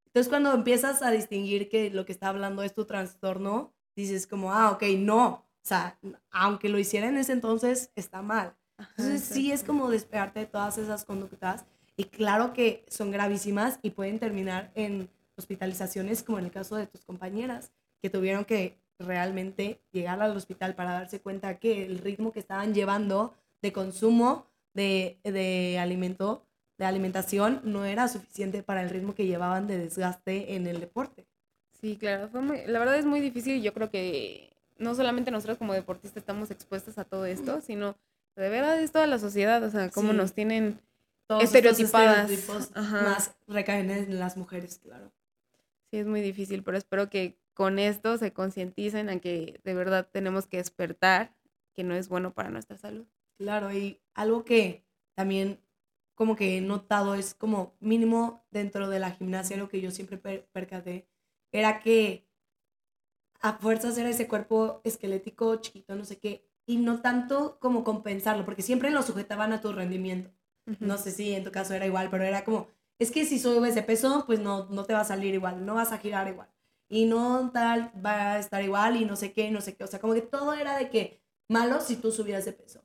[0.06, 4.52] Entonces cuando empiezas a distinguir que lo que está hablando es tu trastorno, dices como,
[4.52, 5.28] ah, ok, no.
[5.28, 5.98] O sea,
[6.30, 8.54] aunque lo hiciera en ese entonces, está mal.
[8.76, 11.64] Ajá, Entonces sí es como despegarte de todas esas conductas
[11.96, 16.86] y claro que son gravísimas y pueden terminar en hospitalizaciones como en el caso de
[16.86, 22.32] tus compañeras que tuvieron que realmente llegar al hospital para darse cuenta que el ritmo
[22.32, 26.46] que estaban llevando de consumo de, de alimento,
[26.78, 31.26] de alimentación, no era suficiente para el ritmo que llevaban de desgaste en el deporte.
[31.80, 35.30] Sí, claro, fue muy, la verdad es muy difícil y yo creo que no solamente
[35.30, 37.96] nosotros como deportistas estamos expuestas a todo esto, sino
[38.36, 40.16] de verdad es toda la sociedad, o sea, cómo Sí.
[40.16, 40.80] nos tienen
[41.26, 42.30] Todos Estereotipadas,
[42.74, 43.02] ajá.
[43.02, 45.12] más recaen en las mujeres, claro.
[45.90, 50.08] Sí, es muy difícil, pero espero que con esto se concienticen a que de verdad
[50.10, 51.32] tenemos que despertar,
[51.74, 53.06] que no es bueno para nuestra salud.
[53.38, 55.60] Claro, y algo que también
[56.14, 60.18] como que he notado es como mínimo dentro de la gimnasia, lo que yo siempre
[60.18, 61.08] per- percaté,
[61.50, 62.26] era que
[63.40, 68.44] a fuerzas era ese cuerpo esquelético chiquito, no sé qué, y no tanto como compensarlo,
[68.44, 70.30] porque siempre lo sujetaban a tu rendimiento.
[70.78, 72.68] No sé si en tu caso era igual, pero era como,
[72.98, 75.74] es que si subes de peso, pues no, no te va a salir igual, no
[75.74, 76.48] vas a girar igual.
[76.88, 79.84] y no tal va a estar igual y no sé qué, no sé qué.
[79.84, 82.81] O sea, como que todo era de que malo si tú subías de peso.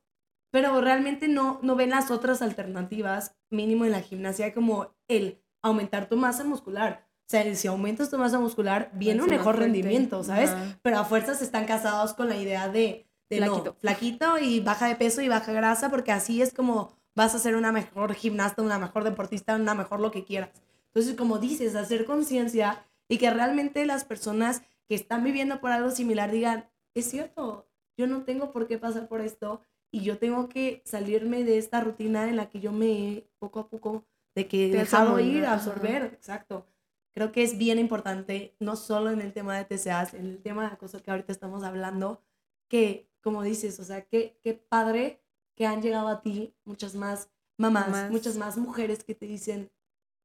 [0.58, 6.10] Pero realmente no, no ven las otras alternativas, mínimo en la gimnasia, como el aumentar
[6.10, 7.08] tu masa muscular.
[7.28, 10.50] O sea, si aumentas tu masa muscular, viene un mejor rendimiento, ¿sabes?
[10.82, 13.76] Pero a fuerzas están casados con la idea de, de flaquito.
[13.80, 17.56] flaquito y baja de peso y baja grasa, porque así es como vas a ser
[17.56, 20.50] una mejor gimnasta, una mejor deportista, una mejor lo que quieras.
[20.88, 25.92] Entonces, como dices, hacer conciencia y que realmente las personas que están viviendo por algo
[25.92, 29.62] similar digan, es cierto, yo no tengo por qué pasar por esto
[29.92, 33.70] y yo tengo que salirme de esta rutina en la que yo me poco a
[33.70, 36.68] poco de que he dejado ir, a absorber, exacto.
[37.14, 40.64] Creo que es bien importante, no solo en el tema de TCAs, en el tema
[40.64, 42.22] de la cosa que ahorita estamos hablando,
[42.70, 45.24] que, como dices, o sea, qué, qué padre
[45.56, 49.72] que han llegado a ti muchas más mamás, muchas más mujeres que te dicen,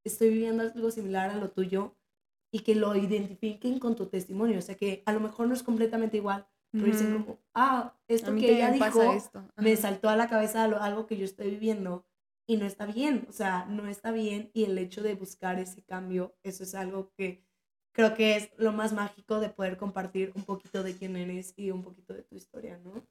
[0.04, 1.96] estoy viviendo algo similar a lo tuyo
[2.52, 4.58] y que lo identifiquen con tu testimonio.
[4.58, 8.34] O sea, que a lo mejor no es completamente igual, pero dicen como, ah, esto
[8.34, 9.14] que ella dijo
[9.56, 12.06] me saltó a la cabeza algo que yo estoy viviendo
[12.46, 13.26] y no está bien.
[13.28, 17.12] O sea, no está bien y el hecho de buscar ese cambio, eso es algo
[17.16, 17.44] que
[17.92, 21.70] creo que es lo más mágico de poder compartir un poquito de quién eres y
[21.70, 23.06] un poquito de tu historia, ¿no?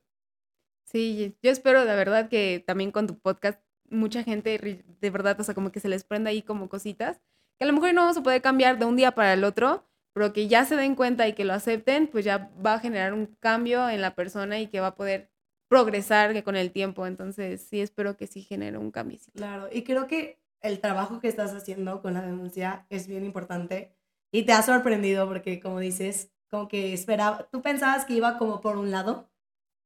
[0.83, 5.43] Sí, yo espero de verdad que también con tu podcast mucha gente de verdad, o
[5.43, 7.21] sea, como que se les prenda ahí como cositas,
[7.57, 10.33] que a lo mejor no se puede cambiar de un día para el otro, pero
[10.33, 13.27] que ya se den cuenta y que lo acepten, pues ya va a generar un
[13.39, 15.31] cambio en la persona y que va a poder
[15.69, 17.07] progresar con el tiempo.
[17.07, 19.19] Entonces, sí, espero que sí genere un cambio.
[19.33, 23.95] Claro, y creo que el trabajo que estás haciendo con la denuncia es bien importante
[24.31, 28.59] y te ha sorprendido porque, como dices, como que esperaba, tú pensabas que iba como
[28.59, 29.29] por un lado,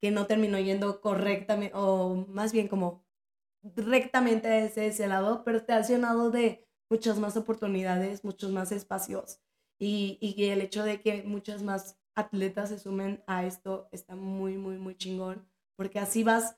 [0.01, 3.05] que no terminó yendo correctamente, o más bien como
[3.63, 9.44] rectamente ese, ese lado, pero te has llenado de muchas más oportunidades, muchos más espacios
[9.80, 14.57] y, y el hecho de que muchas más atletas se sumen a esto está muy,
[14.57, 16.57] muy, muy chingón, porque así vas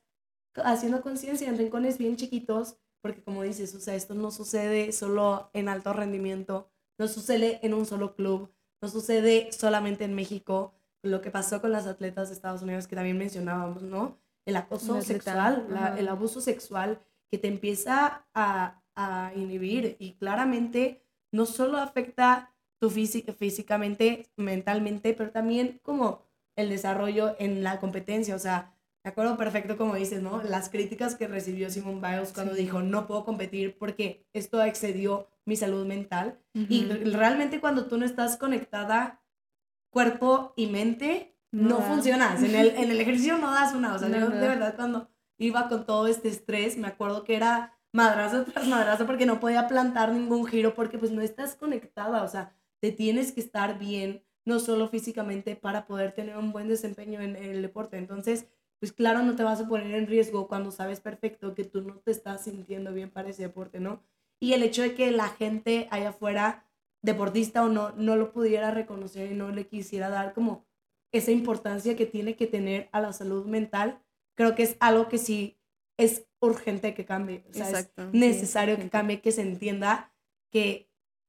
[0.56, 5.50] haciendo conciencia en rincones bien chiquitos, porque como dices, o sea, esto no sucede solo
[5.54, 8.52] en alto rendimiento, no sucede en un solo club,
[8.82, 12.96] no sucede solamente en México, lo que pasó con las atletas de Estados Unidos que
[12.96, 14.18] también mencionábamos, ¿no?
[14.48, 21.04] el acoso sexual, el abuso sexual que te empieza a, a, inhibir y claramente
[21.34, 26.24] no solo afecta tu físicamente, mentalmente, pero también como
[26.56, 28.74] el desarrollo en la competencia, o sea,
[29.04, 30.44] me acuerdo perfecto como dices, ¿no?
[30.44, 35.56] Las críticas que recibió Simone Biles cuando dijo, no puedo competir porque esto excedió mi
[35.56, 36.40] salud mental.
[36.54, 39.22] Y realmente cuando tú no estás conectada
[39.92, 42.44] cuerpo y mente, no, funcionas.
[42.44, 43.94] En el, en el ejercicio no das una.
[43.94, 47.80] O sea, yo de verdad cuando iba con todo este estrés, me acuerdo que era
[47.94, 52.24] madrazo tras madrazo porque no podía plantar ningún giro porque pues no estás conectada.
[52.24, 56.68] O sea, te tienes que estar bien, no solo físicamente, para poder tener un buen
[56.68, 57.98] desempeño en, en el deporte.
[57.98, 58.48] Entonces,
[58.80, 61.96] pues claro, no te vas a poner en riesgo cuando sabes perfecto que tú no
[61.96, 64.04] te estás sintiendo bien para ese deporte, ¿no?
[64.40, 66.66] Y el hecho de que la gente allá afuera,
[67.02, 70.66] deportista o no, no lo pudiera reconocer y no le quisiera dar como
[71.12, 74.00] esa importancia que tiene que tener a la salud mental,
[74.36, 75.58] creo que es algo que sí
[75.98, 77.44] es urgente que cambie.
[77.50, 80.14] O sea, es necesario que cambie, que se entienda
[80.52, 80.87] que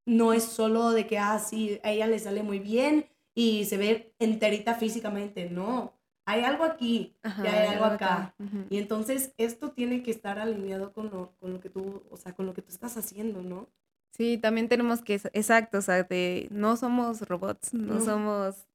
[0.09, 3.77] no es solo de que, ah, sí, a ella le sale muy bien y se
[3.77, 5.51] ve enterita físicamente.
[5.51, 5.93] No,
[6.25, 8.35] hay algo aquí y hay algo acá.
[8.71, 12.35] Y entonces esto tiene que estar alineado con lo, con lo que tú, o sea,
[12.35, 13.69] con lo que tú estás haciendo, ¿no?
[14.11, 18.01] Sí, también tenemos que, exacto, o sea, de, no somos robots, no.
[18.01, 18.67] somos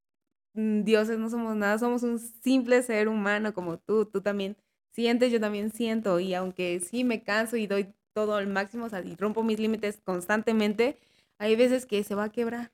[0.56, 4.56] Mm, dioses, no somos nada, somos un simple ser humano como tú, tú también
[4.92, 8.90] sientes, yo también siento, y aunque sí me canso y doy todo al máximo, o
[8.90, 11.00] sea, y rompo mis límites constantemente,
[11.38, 12.72] hay veces que se va a quebrar.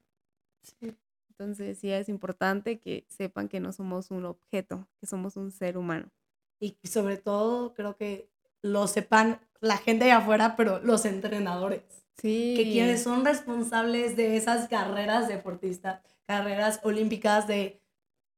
[1.29, 5.77] Entonces sí es importante que sepan que no somos un objeto, que somos un ser
[5.77, 6.11] humano.
[6.59, 8.29] Y sobre todo creo que
[8.61, 11.83] lo sepan la gente de afuera, pero los entrenadores.
[12.17, 12.55] Sí.
[12.57, 17.81] Que quienes son responsables de esas carreras deportistas, carreras olímpicas de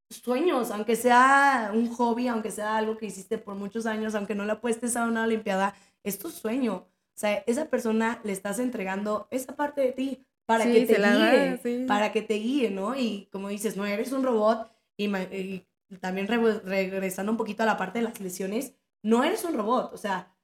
[0.08, 4.44] sueños, aunque sea un hobby, aunque sea algo que hiciste por muchos años, aunque no
[4.44, 6.86] la apuestes a una olimpiada, es tu sueño.
[7.22, 12.10] Sea, esa persona le estás entregando esa parte de ti para que te guíe, para
[12.10, 12.96] que te guíe, ¿no?
[12.96, 15.64] Y como dices, no eres un robot y,
[16.00, 19.96] también regresando un poquito a la parte de las lesiones, no eres un robot, o
[19.98, 20.34] sea,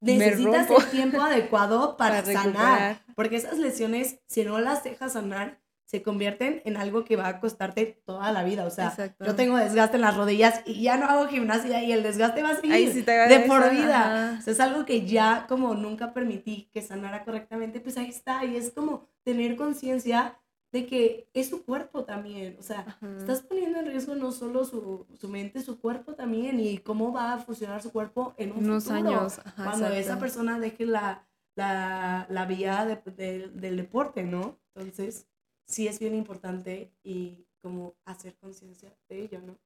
[0.00, 5.60] necesitas el tiempo adecuado para, para sanar, porque esas lesiones, si no las dejas sanar,
[5.88, 8.66] se convierten en algo que va a costarte toda la vida.
[8.66, 12.02] O sea, yo tengo desgaste en las rodillas y ya no hago gimnasia y el
[12.02, 14.36] desgaste va a seguir de por vida.
[14.38, 18.44] O sea, es algo que ya como nunca permití que sanara correctamente, pues ahí está.
[18.44, 20.38] Y es como tener conciencia
[20.72, 25.06] de que es su cuerpo también, o sea, estás poniendo en riesgo no solo su,
[25.18, 29.40] su, mente, su cuerpo también y cómo va a funcionar su cuerpo en unos años,
[29.56, 34.58] cuando esa persona deje la, la, la vía de, del deporte, ¿no?
[34.74, 35.26] Entonces,
[35.68, 39.58] sí es bien importante y como hacer conciencia de ello, ¿no?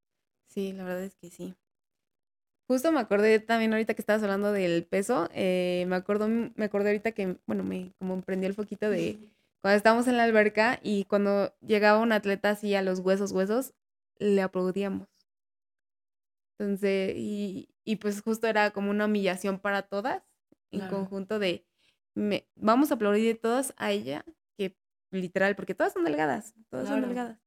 [0.48, 1.54] Sí, la verdad es que sí.
[2.66, 6.90] Justo me acordé también ahorita que estabas hablando del peso, eh, me, acuerdo, me acordé
[6.90, 9.18] ahorita que, bueno, me como prendió el foquito de
[9.60, 13.74] cuando estábamos en la alberca y cuando llegaba un atleta así a los huesos, huesos,
[14.18, 15.08] le aplaudíamos.
[16.58, 20.22] Entonces, y, y pues justo era como una humillación para todas,
[20.70, 21.66] en conjunto de,
[22.14, 24.24] me, vamos a aplaudir todas a ella,
[25.12, 27.38] literal, porque todas son delgadas, todas son delgadas.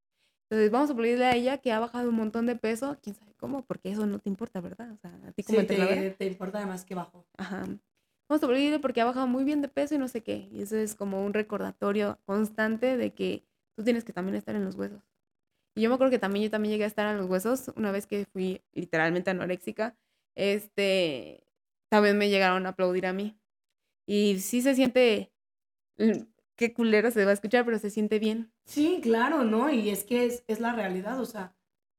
[0.49, 3.33] Entonces, vamos a aplaudirle a ella que ha bajado un montón de peso, quién sabe
[3.33, 4.91] cómo, porque eso no te importa, ¿verdad?
[4.91, 7.25] O sea, a ti como sí, te, te, importa además que bajo.
[7.37, 7.65] Ajá
[8.27, 10.49] vamos a aplaudirle porque ha bajado muy bien de peso y no sé qué.
[10.51, 13.43] Y eso es como un recordatorio constante de que
[13.75, 15.01] tú tienes que también estar en los huesos.
[15.75, 17.91] Y yo me acuerdo que también yo también llegué a estar en los huesos una
[17.91, 19.95] vez que fui literalmente anoréxica.
[20.35, 21.45] Este,
[21.89, 23.37] también me llegaron a aplaudir a mí.
[24.07, 25.31] Y sí se siente,
[25.97, 26.23] mm,
[26.55, 28.51] qué culero se va a escuchar, pero se siente bien.
[28.65, 29.69] Sí, claro, ¿no?
[29.69, 31.55] Y es que es, es la realidad, o sea,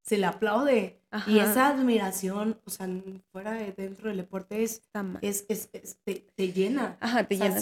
[0.06, 1.02] se le aplaude.
[1.26, 2.88] Y esa admiración, o sea,
[3.32, 4.82] fuera de dentro del deporte es,
[5.22, 6.98] es, es, te, llena.
[7.00, 7.56] Ajá, te llena.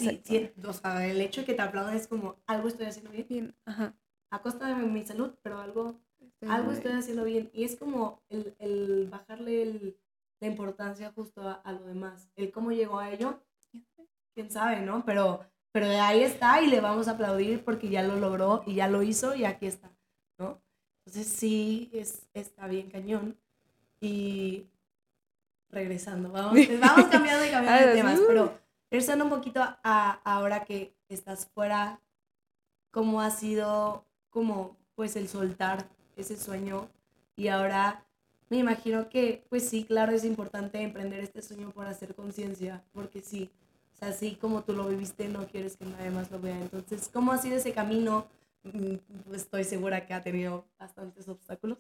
[0.68, 3.54] o sea, el hecho de que te aplaudan es como, algo estoy haciendo bien.
[3.64, 3.94] Ajá.
[4.30, 7.48] A costa de mi salud, pero algo estoy, algo estoy haciendo bien.
[7.52, 9.96] Y es como el, el bajarle el,
[10.40, 12.28] la importancia justo a, a, lo demás.
[12.34, 13.40] El cómo llegó a ello,
[14.34, 15.04] quién sabe, ¿no?
[15.04, 18.86] Pero, pero ahí está y le vamos a aplaudir porque ya lo logró y ya
[18.86, 19.90] lo hizo y aquí está,
[20.38, 20.62] ¿no?
[20.98, 23.36] Entonces sí, es, está bien cañón.
[24.00, 24.68] Y
[25.70, 28.56] regresando, vamos, vamos cambiando y cambiando de temas, pero
[28.88, 31.98] regresando un poquito a ahora que estás fuera,
[32.92, 36.88] ¿cómo ha sido como pues el soltar ese sueño?
[37.34, 38.06] Y ahora
[38.48, 43.22] me imagino que pues sí, claro, es importante emprender este sueño por hacer conciencia, porque
[43.22, 43.50] sí,
[43.94, 46.60] o sea, así como tú lo viviste, no quieres que nadie más lo vea.
[46.60, 48.26] Entonces, ¿cómo ha sido ese camino?
[48.64, 51.78] Mm, estoy segura que ha tenido bastantes obstáculos,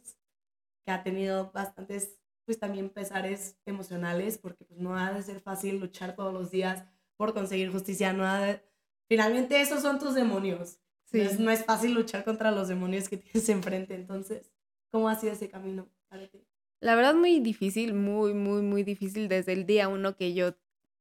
[0.84, 5.80] que ha tenido bastantes, pues también pesares emocionales, porque pues no ha de ser fácil
[5.80, 6.84] luchar todos los días
[7.16, 8.62] por conseguir justicia, no ha de...
[9.08, 10.78] Finalmente esos son tus demonios.
[11.06, 11.22] Sí.
[11.38, 13.94] No, es, fácil luchar contra los demonios que tienes enfrente.
[13.94, 14.50] Entonces,
[14.90, 16.44] ¿cómo ha sido ese camino para ti?
[16.80, 20.54] La verdad muy difícil, muy, muy, muy difícil desde el día uno que yo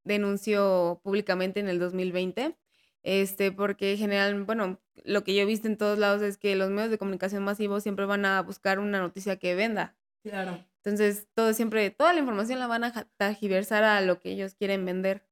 [0.03, 2.57] denuncio públicamente en el 2020
[3.03, 6.55] este, porque en general, bueno, lo que yo he visto en todos lados es que
[6.55, 9.95] los medios de comunicación masivos siempre van a buscar una noticia que venda.
[10.23, 10.65] Claro.
[10.77, 14.85] Entonces, todo siempre, toda la información la van a tergiversar a lo que ellos quieren
[14.85, 15.25] vender.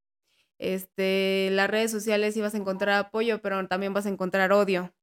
[0.60, 4.94] Este, las redes sociales sí vas a encontrar apoyo, pero también vas a encontrar odio.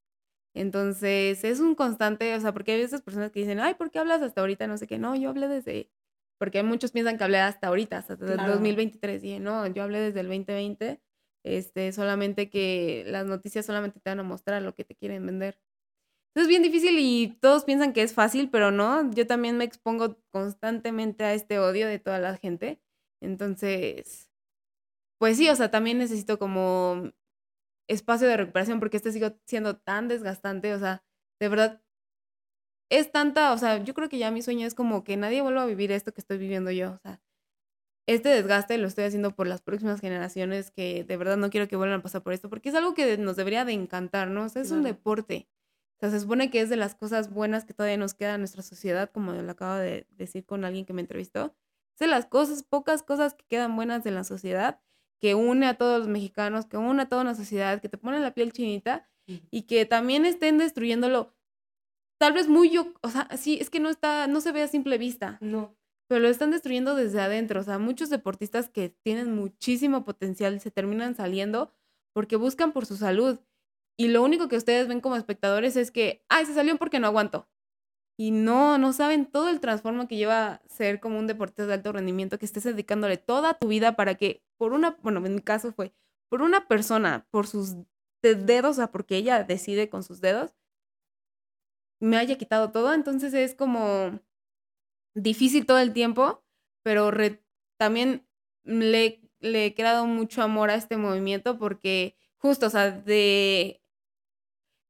[0.55, 3.99] Entonces, es un constante, o sea, porque hay veces personas que dicen, ay, ¿por qué
[3.99, 4.67] hablas hasta ahorita?
[4.67, 5.91] No sé qué, no, yo hablé desde,
[6.39, 10.21] porque muchos piensan que hablé hasta ahorita, hasta el 2023, y no, yo hablé desde
[10.21, 11.01] el 2020
[11.45, 15.59] este, solamente que las noticias solamente te van a mostrar lo que te quieren vender.
[16.29, 19.65] Entonces es bien difícil y todos piensan que es fácil, pero no, yo también me
[19.65, 22.81] expongo constantemente a este odio de toda la gente.
[23.21, 24.31] Entonces,
[25.19, 27.13] pues sí, o sea, también necesito como
[27.89, 31.03] espacio de recuperación porque este sigue siendo tan desgastante, o sea,
[31.41, 31.83] de verdad
[32.91, 35.63] es tanta, o sea, yo creo que ya mi sueño es como que nadie vuelva
[35.63, 37.21] a vivir esto que estoy viviendo yo, o sea,
[38.07, 41.77] este desgaste lo estoy haciendo por las próximas generaciones que de verdad no quiero que
[41.77, 44.45] vuelvan a pasar por esto, porque es algo que nos debería de encantar, ¿no?
[44.45, 45.49] O sea, es un deporte.
[45.99, 48.41] O sea, se supone que es de las cosas buenas que todavía nos queda en
[48.41, 51.55] nuestra sociedad, como lo acabo de decir con alguien que me entrevistó.
[51.95, 54.81] Es de las cosas, pocas cosas que quedan buenas en la sociedad,
[55.21, 58.21] que une a todos los mexicanos, que une a toda una sociedad, que te pone
[58.21, 59.09] la piel chinita
[59.51, 61.35] y que también estén destruyéndolo.
[62.19, 64.69] Tal vez muy yo, o sea, sí, es que no está, no se ve a
[64.69, 65.39] simple vista.
[65.41, 67.61] No pero lo están destruyendo desde adentro.
[67.61, 71.73] O sea, muchos deportistas que tienen muchísimo potencial se terminan saliendo
[72.15, 73.39] porque buscan por su salud.
[73.97, 77.07] Y lo único que ustedes ven como espectadores es que, ay, se salió porque no
[77.07, 77.49] aguanto.
[78.19, 81.93] Y no, no saben todo el transformo que lleva ser como un deportista de alto
[81.93, 85.73] rendimiento, que estés dedicándole toda tu vida para que, por una, bueno, en mi caso
[85.73, 85.93] fue,
[86.29, 87.77] por una persona, por sus
[88.23, 90.55] dedos, o sea, porque ella decide con sus dedos,
[92.01, 92.93] me haya quitado todo.
[92.95, 94.21] Entonces es como,
[95.15, 96.45] difícil todo el tiempo,
[96.83, 97.11] pero
[97.77, 98.27] también
[98.65, 103.83] le, le, he creado mucho amor a este movimiento porque justo, o sea, de,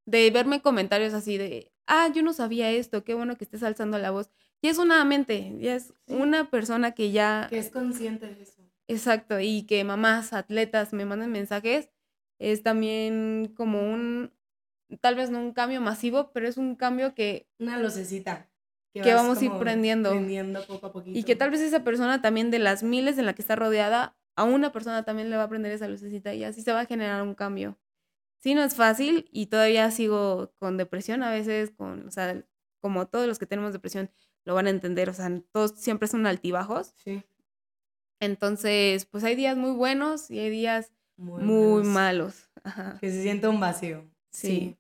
[0.06, 3.98] de verme comentarios así de, ah, yo no sabía esto, qué bueno que estés alzando
[3.98, 4.30] la voz.
[4.61, 7.46] Y es una mente, ya es una persona que ya...
[7.48, 8.62] Que es consciente de eso.
[8.88, 11.90] Exacto, y que mamás, atletas me manden mensajes,
[12.38, 14.32] es también como un,
[14.97, 17.47] tal vez no un cambio masivo, pero es un cambio que...
[17.59, 18.49] Una lucecita.
[18.93, 20.11] Que, vamos a ir prendiendo.
[20.11, 21.16] Prendiendo poco a poquito.
[21.16, 24.16] Y que tal vez esa persona también de las miles en la que está rodeada,
[24.34, 26.86] a una persona también le va a prender esa lucecita y así se va a
[26.86, 27.78] generar un cambio.
[28.41, 32.43] Sí, no es fácil y todavía sigo con depresión a veces, con, o sea,
[32.80, 34.11] como todos los que tenemos depresión
[34.45, 36.95] lo van a entender, o sea, todos siempre son altibajos.
[36.97, 37.22] Sí.
[38.20, 42.49] Entonces, pues hay días muy buenos y hay días muy, malos.
[43.01, 44.09] Que se siente un vacío.
[44.30, 44.78] Sí.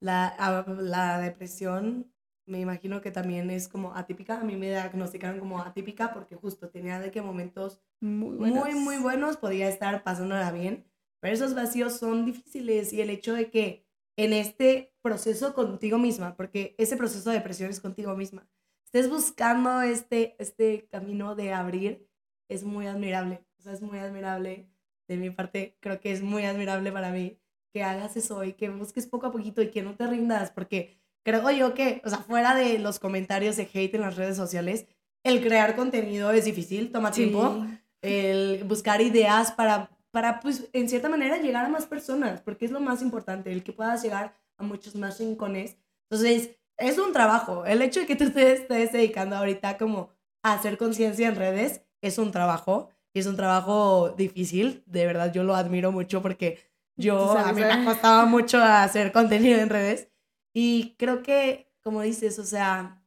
[0.00, 0.34] La,
[0.80, 2.12] la depresión,
[2.46, 4.40] me imagino que también es como atípica.
[4.40, 8.96] A mí me diagnosticaron como atípica porque justo tenía de que momentos muy, muy, muy
[8.96, 10.84] buenos podía estar pasándola bien,
[11.20, 13.86] pero esos vacíos son difíciles y el hecho de que
[14.16, 18.48] en este proceso contigo misma, porque ese proceso de depresión es contigo misma,
[18.84, 22.08] estés buscando este, este camino de abrir,
[22.48, 23.44] es muy admirable.
[23.58, 24.68] O sea, es muy admirable
[25.08, 27.39] de mi parte, creo que es muy admirable para mí
[27.72, 30.98] que hagas eso y que busques poco a poquito y que no te rindas, porque
[31.24, 34.86] creo yo que, o sea, fuera de los comentarios de hate en las redes sociales,
[35.24, 37.64] el crear contenido es difícil, toma tiempo,
[38.02, 42.70] el buscar ideas para, para, pues, en cierta manera llegar a más personas, porque es
[42.70, 45.76] lo más importante, el que puedas llegar a muchos más rincones.
[46.10, 47.66] Entonces, es un trabajo.
[47.66, 50.10] El hecho de que tú te estés dedicando ahorita como
[50.42, 52.88] a hacer conciencia en redes es un trabajo.
[53.12, 54.82] Y es un trabajo difícil.
[54.86, 56.69] De verdad, yo lo admiro mucho porque
[57.00, 60.08] yo a mí me costaba mucho hacer contenido en redes.
[60.52, 63.02] Y creo que, como dices, o sea,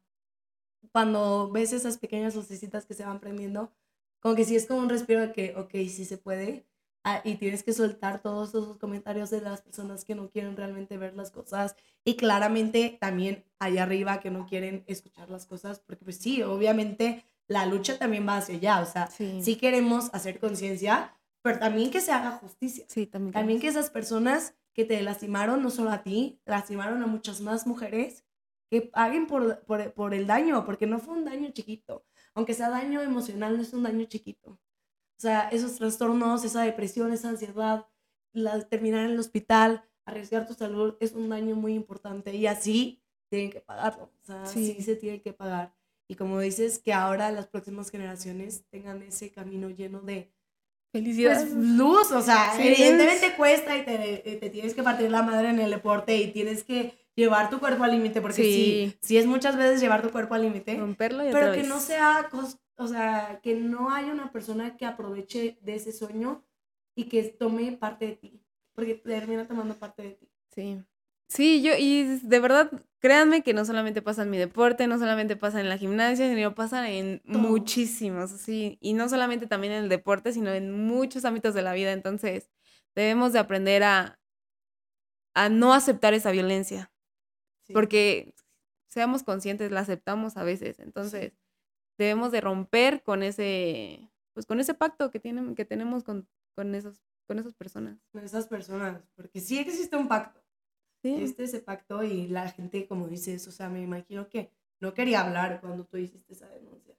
[0.91, 3.71] cuando ves esas pequeñas lucecitas que se van prendiendo,
[4.19, 6.65] como que sí es como un respiro de que, ok, sí se puede.
[7.05, 10.97] Ah, y tienes que soltar todos esos comentarios de las personas que no quieren realmente
[10.97, 11.75] ver las cosas
[12.05, 17.25] y claramente también allá arriba que no quieren escuchar las cosas, porque pues sí, obviamente
[17.47, 21.13] la lucha también va hacia allá, o sea, sí, queremos hacer conciencia,
[21.43, 22.85] pero también que se haga justicia.
[22.87, 23.33] Sí, también.
[23.33, 27.67] También que esas personas que te lastimaron, no solo a ti, lastimaron a muchas más
[27.67, 28.25] mujeres,
[28.71, 32.69] que paguen por, por, por el daño, porque no fue un daño chiquito, aunque sea
[32.69, 34.51] daño emocional, no es un daño chiquito.
[34.51, 37.85] O sea, esos trastornos, esa depresión, esa ansiedad,
[38.31, 43.03] la, terminar en el hospital, arriesgar tu salud es un daño muy importante y así
[43.29, 44.05] tienen que pagarlo.
[44.05, 44.81] O sea, sí.
[44.81, 45.75] se tiene que pagar.
[46.07, 50.33] Y como dices, que ahora las próximas generaciones tengan ese camino lleno de
[50.93, 55.59] Pues, luz, o sea, evidentemente cuesta y te, te, tienes que partir la madre en
[55.59, 58.97] el deporte y tienes que llevar tu cuerpo al límite, porque sí.
[59.01, 60.77] sí, es muchas veces llevar tu cuerpo al límite.
[60.77, 62.29] Romperlo y Pero que no sea
[62.75, 66.43] o sea, que no haya una persona que aproveche de ese sueño
[66.95, 68.39] y que tome parte de ti,
[68.73, 70.29] porque termina tomando parte de ti.
[70.53, 70.83] Sí.
[71.33, 75.35] Sí, yo, y de verdad, créanme que no solamente pasa en mi deporte, no solamente
[75.35, 79.89] pasa en la gimnasia, sino pasa en muchísimos, sí, y no solamente también en el
[79.89, 81.91] deporte, sino en muchos ámbitos de la vida.
[81.91, 82.51] Entonces,
[82.93, 84.19] debemos de aprender a,
[85.33, 86.91] a no aceptar esa violencia,
[87.73, 88.35] porque
[88.89, 90.79] seamos conscientes, la aceptamos a veces.
[90.79, 91.33] Entonces,
[91.97, 96.75] debemos de romper con ese, pues con ese pacto que, tienen, que tenemos con, con,
[96.75, 97.97] esos, con esas personas.
[98.11, 100.42] Con esas personas, porque sí existe un pacto.
[101.03, 101.15] Sí.
[101.15, 105.19] Existe ese pacto y la gente, como dices, o sea, me imagino que no quería
[105.19, 106.95] hablar cuando tú hiciste esa denuncia.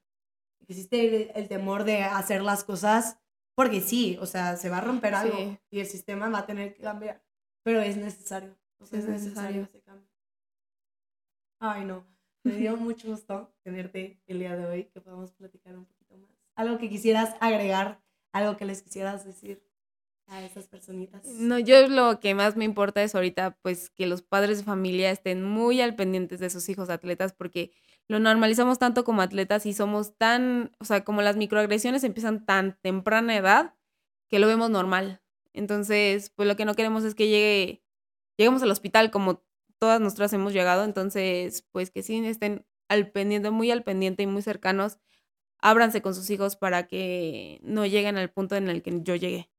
[0.68, 3.18] Existe el, temor de hacer las cosas
[3.54, 6.74] porque sí, o sea, se va a romper algo y el sistema va a tener
[6.74, 7.22] que cambiar,
[7.62, 8.54] pero es necesario.
[8.78, 10.08] O sea, es, necesario ese cambio.
[11.58, 12.06] Ay, no.
[12.42, 16.30] Me dio mucho gusto tenerte el día de hoy, que podamos platicar un poquito más.
[16.56, 18.02] Algo que quisieras agregar,
[18.32, 19.62] algo que les quisieras decir
[20.42, 21.24] a esas personitas.
[21.24, 25.10] No, yo lo que más me importa es ahorita, pues, que los padres de familia
[25.10, 27.72] estén muy al pendientes de sus hijos atletas, porque
[28.08, 32.78] lo normalizamos tanto como atletas y somos tan, o sea, como las microagresiones empiezan tan
[32.82, 33.74] temprana edad
[34.28, 35.22] que lo vemos normal.
[35.52, 37.82] Entonces, pues lo que no queremos es que llegue,
[38.36, 39.42] lleguemos al hospital como
[39.78, 44.26] todas nosotras hemos llegado, entonces, pues que sí estén al pendiente, muy al pendiente y
[44.26, 44.98] muy cercanos,
[45.60, 49.50] ábranse con sus hijos para que no lleguen al punto en el que yo llegué.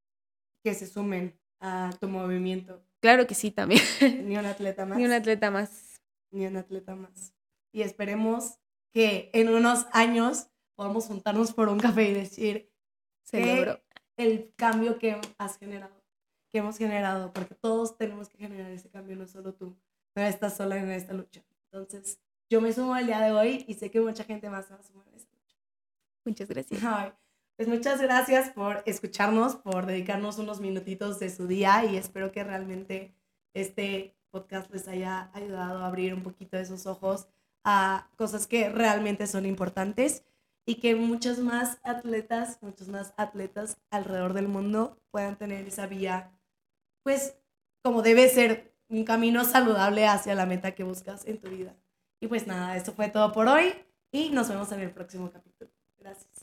[0.65, 2.83] Que se sumen a tu movimiento.
[2.99, 3.83] Claro que sí, también.
[4.23, 4.97] Ni un atleta más.
[4.97, 6.01] Ni un atleta más.
[6.31, 7.35] Ni un atleta más.
[7.71, 8.57] Y esperemos
[8.91, 12.73] que en unos años podamos juntarnos por un café y decir
[13.21, 13.79] Celebro.
[14.17, 16.03] el cambio que has generado,
[16.51, 19.77] que hemos generado, porque todos tenemos que generar ese cambio, no solo tú
[20.15, 21.45] no estás sola en esta lucha.
[21.65, 24.73] Entonces, yo me sumo al día de hoy y sé que mucha gente más se
[24.73, 25.57] va a sumar a esta lucha.
[26.25, 26.81] Muchas gracias.
[27.55, 32.43] Pues muchas gracias por escucharnos, por dedicarnos unos minutitos de su día y espero que
[32.43, 33.13] realmente
[33.53, 37.27] este podcast les haya ayudado a abrir un poquito esos ojos
[37.63, 40.23] a cosas que realmente son importantes
[40.65, 46.31] y que muchos más atletas, muchos más atletas alrededor del mundo puedan tener esa vía,
[47.03, 47.37] pues
[47.81, 51.75] como debe ser un camino saludable hacia la meta que buscas en tu vida.
[52.19, 53.73] Y pues nada, esto fue todo por hoy
[54.11, 55.71] y nos vemos en el próximo capítulo.
[55.97, 56.34] Gracias.